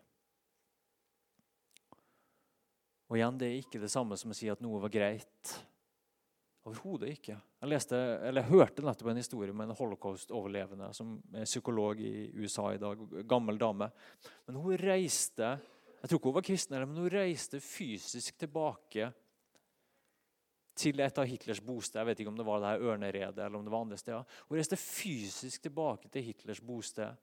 Og 3.07 3.17
igjen, 3.17 3.39
Det 3.39 3.47
er 3.47 3.61
ikke 3.61 3.81
det 3.81 3.91
samme 3.93 4.17
som 4.19 4.33
å 4.33 4.37
si 4.37 4.49
at 4.51 4.63
noe 4.65 4.81
var 4.83 4.91
greit 4.91 5.53
Overhodet 6.67 7.13
ikke. 7.15 7.37
Jeg, 7.61 7.71
leste, 7.71 7.99
eller 8.27 8.43
jeg 8.43 8.51
hørte 8.51 8.83
nettopp 8.83 9.13
en 9.13 9.21
historie 9.21 9.55
med 9.55 9.69
en 9.69 9.79
holocaust-overlevende 9.79 10.91
som 10.97 11.15
er 11.31 11.47
psykolog 11.47 12.01
i 12.03 12.29
USA 12.35 12.73
i 12.75 12.81
dag. 12.83 13.05
Gammel 13.29 13.61
dame. 13.61 13.87
Men 14.49 14.59
hun 14.59 14.75
reiste 14.81 15.55
jeg 16.07 16.11
tror 16.11 16.21
ikke 16.21 16.31
hun 16.31 16.37
var 16.37 16.45
kristen, 16.47 16.83
men 16.87 16.99
hun 17.01 17.11
reiste 17.11 17.59
fysisk 17.59 18.37
tilbake 18.39 19.09
til 20.77 21.01
et 21.01 21.19
av 21.19 21.27
Hitlers 21.27 21.63
bosted. 21.65 21.99
Jeg 21.99 22.07
vet 22.11 22.21
ikke 22.21 22.31
om 22.31 22.37
det 22.39 22.47
var 22.47 22.61
det 22.63 22.73
her 22.75 22.85
Ørneredet 22.93 23.41
eller 23.43 23.59
om 23.59 23.65
det 23.65 23.73
var 23.73 23.87
andre 23.87 23.99
steder. 23.99 24.37
Hun 24.47 24.59
reiste 24.59 24.79
fysisk 24.79 25.65
tilbake 25.65 26.11
til 26.13 26.27
Hitlers 26.29 26.61
bosted 26.63 27.17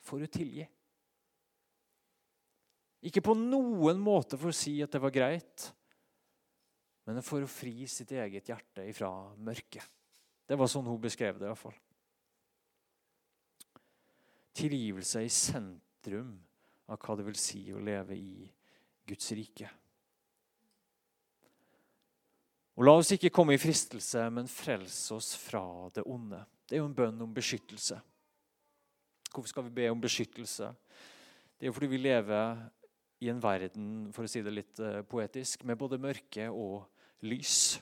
for 0.00 0.22
å 0.22 0.30
tilgi. 0.32 0.64
Ikke 3.02 3.24
på 3.26 3.34
noen 3.34 3.98
måte 4.00 4.38
for 4.38 4.52
å 4.52 4.56
si 4.56 4.76
at 4.84 4.94
det 4.94 5.02
var 5.02 5.12
greit, 5.12 5.66
men 7.08 7.22
for 7.26 7.42
å 7.42 7.50
fri 7.50 7.86
sitt 7.90 8.12
eget 8.14 8.48
hjerte 8.52 8.84
ifra 8.86 9.10
mørket. 9.42 9.84
Det 10.46 10.58
var 10.58 10.70
sånn 10.70 10.86
hun 10.86 11.00
beskrev 11.02 11.38
det. 11.38 11.46
i 11.46 11.52
hvert 11.52 11.58
fall. 11.58 11.78
Tilgivelse 14.52 15.22
i 15.24 15.30
sentrum 15.32 16.34
av 16.92 17.00
hva 17.00 17.16
det 17.16 17.26
vil 17.26 17.38
si 17.40 17.64
å 17.72 17.82
leve 17.82 18.18
i 18.18 18.50
Guds 19.08 19.32
rike. 19.34 19.70
Og 22.76 22.86
La 22.86 22.94
oss 22.96 23.12
ikke 23.12 23.32
komme 23.34 23.56
i 23.56 23.60
fristelse, 23.60 24.22
men 24.32 24.48
frelse 24.48 25.14
oss 25.14 25.34
fra 25.36 25.64
det 25.92 26.04
onde. 26.08 26.40
Det 26.64 26.76
er 26.76 26.80
jo 26.80 26.88
en 26.88 26.96
bønn 26.96 27.20
om 27.24 27.34
beskyttelse. 27.34 27.98
Hvorfor 29.32 29.48
skal 29.48 29.66
vi 29.66 29.74
be 29.76 29.90
om 29.92 30.00
beskyttelse? 30.00 30.70
Det 31.56 31.66
er 31.66 31.70
jo 31.70 31.76
fordi 31.76 31.90
vi 31.92 32.00
lever 32.00 32.62
i 33.22 33.30
en 33.30 33.40
verden 33.42 34.10
for 34.14 34.26
å 34.26 34.30
si 34.30 34.42
det 34.42 34.52
litt 34.54 34.82
eh, 34.82 35.00
poetisk, 35.06 35.64
med 35.68 35.78
både 35.80 36.00
mørke 36.02 36.48
og 36.50 36.82
lys. 37.26 37.78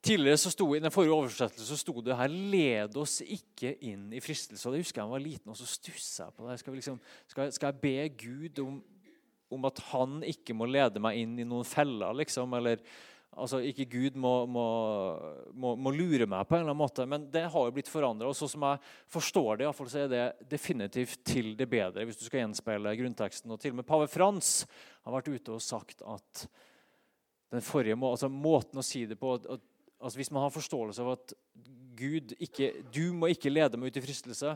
Tidligere 0.00 0.40
så 0.40 0.52
sto, 0.52 0.64
I 0.72 0.80
den 0.80 0.92
forrige 0.92 1.16
oversettelsen 1.16 1.68
så 1.68 1.76
sto 1.76 2.00
det 2.00 2.16
her 2.16 2.32
'Led 2.32 2.96
oss 2.96 3.18
ikke 3.20 3.74
inn 3.84 4.08
i 4.16 4.22
fristelse'. 4.24 4.64
Og 4.68 4.78
husker 4.80 5.02
jeg 5.02 5.04
da 5.04 5.08
jeg 5.08 5.12
var 5.12 5.24
liten, 5.24 5.52
og 5.52 5.58
så 5.58 5.68
stussa 5.68 6.28
jeg 6.28 6.36
på 6.36 6.48
det. 6.48 6.58
Skal, 6.60 6.74
liksom, 6.74 7.00
skal, 7.28 7.52
skal, 7.52 7.72
jeg 7.72 7.80
be 7.82 8.08
Gud 8.22 8.62
om, 8.64 8.78
om, 9.50 9.64
at 9.68 9.82
han 9.90 10.22
ikke 10.24 10.56
må 10.56 10.64
lede 10.64 11.02
meg 11.04 11.20
inn 11.20 11.36
i 11.38 11.44
noen 11.44 11.68
feller? 11.68 12.16
liksom, 12.16 12.56
eller 12.56 12.80
altså 13.38 13.60
Ikke 13.62 13.86
Gud 13.90 14.16
må, 14.18 14.32
må, 14.50 14.64
må, 15.54 15.74
må, 15.78 15.92
lure 15.94 16.26
meg 16.28 16.48
på 16.48 16.56
en 16.56 16.64
eller 16.64 16.72
annen 16.72 16.80
måte, 16.80 17.06
men 17.08 17.28
det 17.32 17.44
har 17.52 17.68
jo 17.68 17.74
blitt 17.74 17.90
forandra. 17.90 18.30
Og 18.30 18.36
sånn 18.36 18.52
som 18.54 18.66
jeg 18.66 18.80
forstår 19.14 19.60
det, 19.60 19.68
i 19.68 19.76
fall, 19.76 19.90
så 19.92 20.02
er 20.02 20.10
det 20.10 20.24
definitivt 20.50 21.22
til 21.26 21.52
det 21.58 21.68
bedre, 21.70 22.04
hvis 22.08 22.18
du 22.20 22.26
skal 22.26 22.42
gjenspeile 22.42 22.96
grunnteksten. 22.98 23.52
Og 23.54 23.62
til 23.62 23.74
og 23.74 23.80
med 23.80 23.88
pave 23.88 24.10
Frans 24.10 24.64
har 25.06 25.16
vært 25.16 25.30
ute 25.30 25.56
og 25.56 25.64
sagt 25.64 26.04
at 26.06 26.44
den 27.50 27.64
forrige 27.66 27.98
må, 27.98 28.12
altså 28.14 28.30
måten 28.30 28.82
å 28.82 28.86
si 28.86 29.04
det 29.10 29.18
på 29.18 29.34
at, 29.38 29.48
altså 30.00 30.18
Hvis 30.18 30.30
man 30.30 30.44
har 30.44 30.54
forståelse 30.54 31.02
av 31.02 31.14
at 31.16 31.34
Gud 32.00 32.32
ikke, 32.38 32.72
du 32.94 33.10
må 33.12 33.32
ikke 33.32 33.52
lede 33.52 33.76
meg 33.76 33.90
ut 33.90 33.98
i 33.98 34.04
fristelse, 34.04 34.54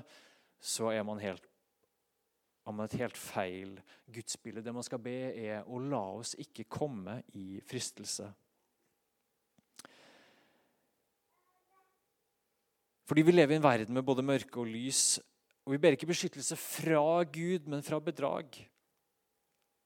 så 0.65 0.93
er 0.95 1.03
man 1.05 1.21
helt 1.21 1.45
om 2.65 2.79
et 2.81 2.95
helt 2.97 3.19
feil 3.21 3.75
gudsbilde. 4.09 4.63
Det 4.65 4.73
man 4.73 4.87
skal 4.87 5.03
be, 5.05 5.19
er 5.37 5.67
å 5.69 5.81
la 5.83 6.01
oss 6.17 6.33
ikke 6.41 6.65
komme 6.71 7.19
i 7.37 7.59
fristelse. 7.69 8.31
Fordi 13.05 13.25
vi 13.27 13.35
lever 13.35 13.55
i 13.55 13.61
en 13.61 13.65
verden 13.65 13.95
med 13.95 14.07
både 14.07 14.25
mørke 14.25 14.63
og 14.63 14.71
lys. 14.71 15.19
Og 15.65 15.75
vi 15.75 15.81
ber 15.81 15.97
ikke 15.97 16.09
beskyttelse 16.09 16.57
fra 16.61 17.23
Gud, 17.25 17.69
men 17.69 17.85
fra 17.85 17.99
bedrag. 18.01 18.57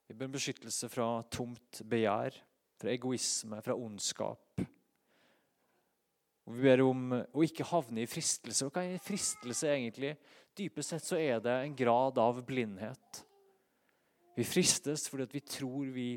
Vi 0.09 0.16
ber 0.16 0.31
beskyttelse 0.33 0.88
fra 0.90 1.09
tomt 1.31 1.83
begjær 1.88 2.37
fra 2.78 2.90
egoisme, 2.92 3.61
fra 3.62 3.74
ondskap. 3.74 4.61
Og 6.48 6.54
Vi 6.54 6.64
ber 6.64 6.81
om 6.81 7.11
å 7.12 7.44
ikke 7.44 7.66
havne 7.68 8.04
i 8.04 8.09
fristelse. 8.09 8.70
Hva 8.72 8.85
er 8.87 9.02
fristelse 9.04 9.68
egentlig? 9.68 10.14
Dypest 10.57 10.94
sett 10.94 11.04
så 11.07 11.18
er 11.20 11.42
det 11.44 11.52
en 11.52 11.74
grad 11.76 12.18
av 12.22 12.40
blindhet. 12.46 13.24
Vi 14.38 14.46
fristes 14.46 15.09
fordi 15.11 15.26
vi 15.35 15.42
tror 15.44 15.90
vi 15.92 16.11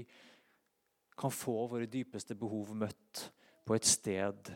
kan 1.18 1.34
få 1.34 1.66
våre 1.68 1.90
dypeste 1.90 2.38
behov 2.38 2.72
møtt 2.78 3.26
på 3.66 3.76
et 3.76 3.86
sted 3.86 4.54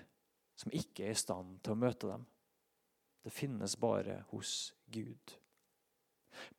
som 0.55 0.71
ikke 0.73 1.09
er 1.09 1.13
i 1.13 1.19
stand 1.19 1.59
til 1.65 1.75
å 1.75 1.81
møte 1.81 2.07
dem. 2.13 2.23
Det 3.25 3.33
finnes 3.33 3.73
bare 3.81 4.19
hos 4.29 4.69
Gud. 4.93 5.33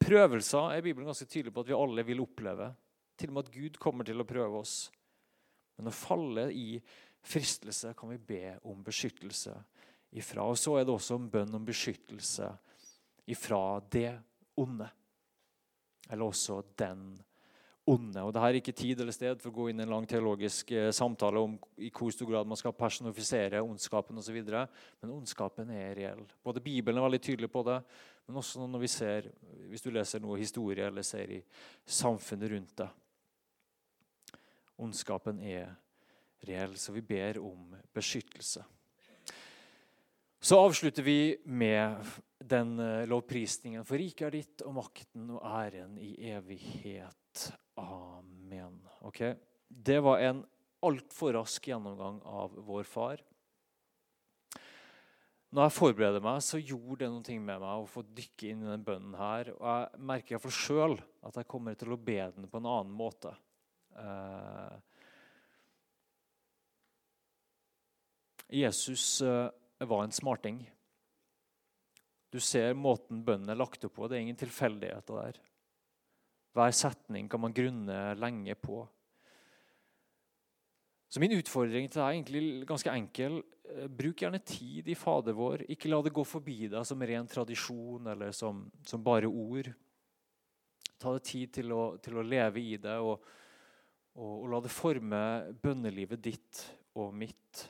Prøvelser 0.02 0.72
er 0.74 0.82
Bibelen 0.82 1.06
ganske 1.06 1.28
tydelig 1.30 1.52
på 1.54 1.62
at 1.62 1.68
vi 1.70 1.76
alle 1.76 2.04
vil 2.08 2.24
oppleve. 2.24 2.72
Til 3.16 3.30
og 3.30 3.36
med 3.36 3.46
at 3.46 3.54
Gud 3.54 3.78
kommer 3.80 4.08
til 4.08 4.20
å 4.20 4.26
prøve 4.26 4.62
oss. 4.64 4.74
Men 5.78 5.92
å 5.92 5.94
falle 5.94 6.48
i 6.50 6.80
fristelse 7.26 7.92
kan 7.96 8.10
vi 8.10 8.18
be 8.18 8.56
om 8.66 8.82
beskyttelse 8.84 9.54
ifra. 10.18 10.48
Og 10.48 10.58
så 10.58 10.74
er 10.80 10.88
det 10.88 10.96
også 10.96 11.20
en 11.20 11.30
bønn 11.30 11.54
om 11.54 11.68
beskyttelse 11.68 12.50
ifra 13.30 13.62
det 13.92 14.10
onde. 14.58 14.90
Eller 16.10 16.26
også 16.26 16.60
den 16.74 17.08
onde. 17.12 17.35
Og 17.86 18.32
Dette 18.34 18.42
er 18.42 18.56
ikke 18.58 18.74
tid 18.74 18.98
eller 18.98 19.14
sted 19.14 19.38
for 19.38 19.52
å 19.52 19.54
gå 19.54 19.68
inn 19.70 19.78
i 19.78 19.84
en 19.84 19.92
lang 19.92 20.06
teologisk 20.10 20.72
eh, 20.74 20.88
samtale 20.94 21.38
om 21.38 21.52
i 21.78 21.92
hvor 21.94 22.10
stor 22.10 22.26
grad 22.32 22.48
man 22.50 22.58
skal 22.58 22.74
personifisere 22.74 23.62
ondskapen 23.62 24.18
osv. 24.18 24.40
Men 24.42 25.12
ondskapen 25.14 25.70
er 25.70 25.92
reell. 25.94 26.24
Både 26.42 26.62
Bibelen 26.64 26.98
er 26.98 27.06
veldig 27.06 27.20
tydelig 27.22 27.50
på 27.52 27.62
det, 27.68 27.76
men 28.26 28.40
også 28.42 28.66
når 28.66 28.82
vi 28.82 28.90
ser, 28.90 29.28
hvis 29.70 29.86
du 29.86 29.92
leser 29.94 30.24
noe 30.24 30.40
historie 30.40 30.88
eller 30.88 31.06
ser 31.06 31.30
i 31.36 31.38
samfunnet 31.86 32.50
rundt 32.56 32.72
deg. 32.82 33.02
Ondskapen 34.82 35.38
er 35.46 35.70
reell, 36.46 36.74
så 36.82 36.90
vi 36.92 37.04
ber 37.06 37.38
om 37.38 37.70
beskyttelse. 37.94 38.64
Så 40.42 40.58
avslutter 40.58 41.06
vi 41.06 41.36
med 41.46 42.02
den 42.42 42.74
eh, 42.82 43.06
lovprisningen. 43.06 43.86
For 43.86 43.98
riket 43.98 44.26
er 44.26 44.36
ditt, 44.40 44.66
og 44.66 44.74
makten 44.82 45.30
og 45.38 45.46
æren 45.46 45.94
i 46.02 46.16
evighet. 46.34 47.46
Amen. 47.80 48.80
Ok? 49.06 49.22
Det 49.68 49.98
var 50.00 50.22
en 50.24 50.44
altfor 50.86 51.34
rask 51.36 51.68
gjennomgang 51.68 52.20
av 52.24 52.54
vår 52.66 52.86
far. 52.88 53.22
Når 55.54 55.68
jeg 55.68 55.76
forbereder 55.76 56.24
meg, 56.24 56.42
så 56.44 56.58
gjorde 56.58 57.04
det 57.04 57.10
noe 57.12 57.38
med 57.40 57.62
meg 57.62 57.82
å 57.82 57.88
få 57.88 58.02
dykke 58.04 58.50
inn 58.50 58.64
i 58.64 58.70
den 58.72 58.84
bønnen 58.84 59.14
her. 59.16 59.52
Og 59.54 59.66
jeg 59.68 60.06
merker 60.10 60.42
for 60.42 60.52
sjøl 60.52 60.96
at 61.24 61.38
jeg 61.38 61.48
kommer 61.48 61.78
til 61.78 61.94
å 61.94 62.00
be 62.00 62.18
den 62.34 62.48
på 62.50 62.60
en 62.60 62.68
annen 62.68 62.92
måte. 62.92 63.32
Eh, 63.96 64.76
Jesus 68.60 69.22
eh, 69.24 69.48
var 69.86 70.04
en 70.04 70.12
smarting. 70.14 70.60
Du 72.30 72.40
ser 72.42 72.76
måten 72.76 73.22
bønnen 73.24 73.48
er 73.48 73.58
lagt 73.58 73.86
opp 73.86 73.96
på. 73.96 74.10
Det 74.10 74.18
er 74.18 74.26
ingen 74.26 74.38
tilfeldigheter 74.38 75.22
der. 75.22 75.40
Hver 76.56 76.72
setning 76.72 77.28
kan 77.28 77.42
man 77.42 77.54
grunne 77.54 78.14
lenge 78.16 78.54
på. 78.56 78.80
Så 81.08 81.20
Min 81.20 81.36
utfordring 81.36 81.86
til 81.90 82.00
deg 82.00 82.06
er 82.06 82.16
egentlig 82.16 82.68
ganske 82.68 82.92
enkel. 82.92 83.38
Eh, 83.70 83.86
bruk 83.88 84.22
gjerne 84.22 84.40
tid 84.44 84.88
i 84.88 84.96
Fader 84.98 85.36
vår. 85.36 85.66
Ikke 85.72 85.90
la 85.92 86.00
det 86.02 86.14
gå 86.16 86.24
forbi 86.26 86.70
deg 86.72 86.86
som 86.88 87.02
ren 87.02 87.28
tradisjon 87.30 88.08
eller 88.12 88.32
som, 88.36 88.64
som 88.86 89.04
bare 89.04 89.30
ord. 89.30 89.70
Ta 90.96 91.12
deg 91.14 91.26
tid 91.28 91.52
til 91.58 91.72
å, 91.76 91.82
til 92.02 92.18
å, 92.18 92.24
leve 92.24 92.62
i 92.62 92.76
det, 92.80 92.96
og, 93.04 93.20
og, 94.16 94.32
og 94.32 94.48
la 94.54 94.60
det 94.64 94.72
forme 94.72 95.22
bønnelivet 95.62 96.24
ditt 96.24 96.62
og 96.96 97.12
mitt. 97.14 97.66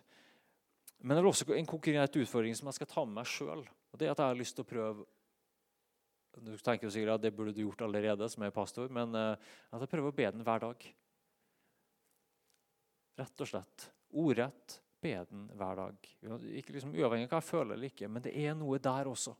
Men 1.02 1.16
det 1.16 1.22
er 1.24 1.28
også 1.28 1.50
en 1.58 1.68
konkret 1.68 2.22
utfordring 2.22 2.54
som 2.56 2.70
jeg 2.70 2.78
skal 2.78 2.90
ta 2.92 3.04
med 3.04 3.18
meg 3.18 3.30
sjøl. 3.30 3.66
Det 3.96 4.06
er 4.06 4.14
at 4.14 4.20
jeg 4.22 4.30
har 4.30 4.38
lyst 4.38 4.56
til 4.58 4.66
å 4.66 4.68
prøve 4.68 5.06
Du 6.36 6.52
tenker 6.60 6.90
sikkert 6.92 7.16
at 7.16 7.24
det 7.24 7.32
burde 7.36 7.54
du 7.56 7.62
gjort 7.62 7.86
allerede, 7.86 8.28
som 8.28 8.44
er 8.44 8.54
pastor, 8.54 8.90
men 8.92 9.14
at 9.16 9.80
jeg 9.80 9.88
prøver 9.88 10.12
å 10.12 10.16
be 10.16 10.26
den 10.34 10.44
hver 10.44 10.60
dag. 10.66 10.88
Rett 13.16 13.40
og 13.40 13.48
slett. 13.48 13.86
Ordrett. 14.12 14.80
Be 15.00 15.14
den 15.28 15.46
hver 15.56 15.76
dag. 15.78 16.08
Ikke 16.56 16.74
liksom 16.76 16.94
Uavhengig 16.96 17.28
av 17.28 17.36
hva 17.36 17.40
jeg 17.40 17.50
føler 17.50 17.76
eller 17.76 17.90
ikke, 17.92 18.08
men 18.12 18.24
det 18.24 18.32
er 18.40 18.56
noe 18.56 18.78
der 18.82 19.08
også. 19.10 19.34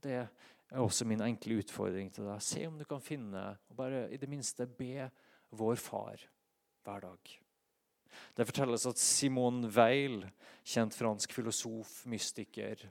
Det 0.00 0.16
er 0.18 0.80
også 0.82 1.06
min 1.08 1.22
enkle 1.24 1.60
utfordring 1.62 2.10
til 2.14 2.26
deg. 2.28 2.42
Se 2.44 2.64
om 2.68 2.78
du 2.78 2.86
kan 2.88 3.02
finne, 3.02 3.44
og 3.70 3.78
bare 3.78 4.06
i 4.10 4.18
det 4.20 4.30
minste 4.30 4.66
be 4.66 5.06
vår 5.58 5.78
far 5.82 6.22
hver 6.86 7.06
dag. 7.06 7.34
Det 8.36 8.46
fortelles 8.46 8.86
at 8.90 9.00
Simone 9.00 9.70
Weil, 9.74 10.24
kjent 10.66 10.96
fransk 10.98 11.34
filosof, 11.34 12.00
mystiker 12.10 12.88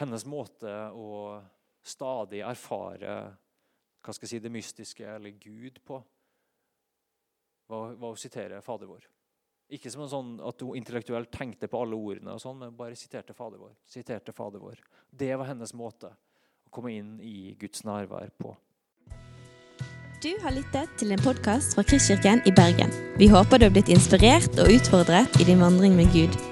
Hennes 0.00 0.24
måte 0.24 0.72
å 0.96 1.40
stadig 1.82 2.40
erfare 2.46 3.16
hva 4.02 4.14
skal 4.14 4.26
jeg 4.26 4.32
si, 4.32 4.42
det 4.42 4.50
mystiske 4.52 5.06
eller 5.06 5.36
Gud 5.38 5.78
på, 5.86 6.00
var, 7.70 7.94
å 7.94 8.16
sitere 8.18 8.58
Fader 8.64 8.90
vår. 8.90 9.06
Ikke 9.72 9.92
som 9.92 10.02
en 10.04 10.10
sånn 10.10 10.32
at 10.44 10.60
hun 10.60 10.76
intellektuelt 10.76 11.30
tenkte 11.32 11.70
på 11.70 11.80
alle 11.80 11.96
ordene, 11.96 12.34
og 12.34 12.42
sånn, 12.42 12.58
men 12.60 12.76
bare 12.76 12.98
siterte 12.98 13.36
Fader 13.36 13.62
vår. 13.62 13.72
Siterte 13.88 14.34
Fader 14.36 14.60
vår. 14.60 14.82
Det 15.08 15.30
var 15.38 15.48
hennes 15.52 15.72
måte 15.78 16.10
å 16.12 16.74
komme 16.74 16.92
inn 16.98 17.14
i 17.22 17.54
Guds 17.60 17.86
nærvær 17.88 18.34
på. 18.42 18.52
Du 20.22 20.30
har 20.44 20.54
lyttet 20.54 20.92
til 21.00 21.14
en 21.14 21.22
podkast 21.22 21.74
fra 21.74 21.86
Kristkirken 21.86 22.44
i 22.46 22.52
Bergen. 22.54 22.92
Vi 23.18 23.30
håper 23.32 23.58
du 23.58 23.66
har 23.70 23.74
blitt 23.74 23.90
inspirert 23.90 24.54
og 24.62 24.70
utfordret 24.70 25.40
i 25.42 25.48
din 25.48 25.62
vandring 25.62 25.96
med 25.98 26.12
Gud. 26.14 26.51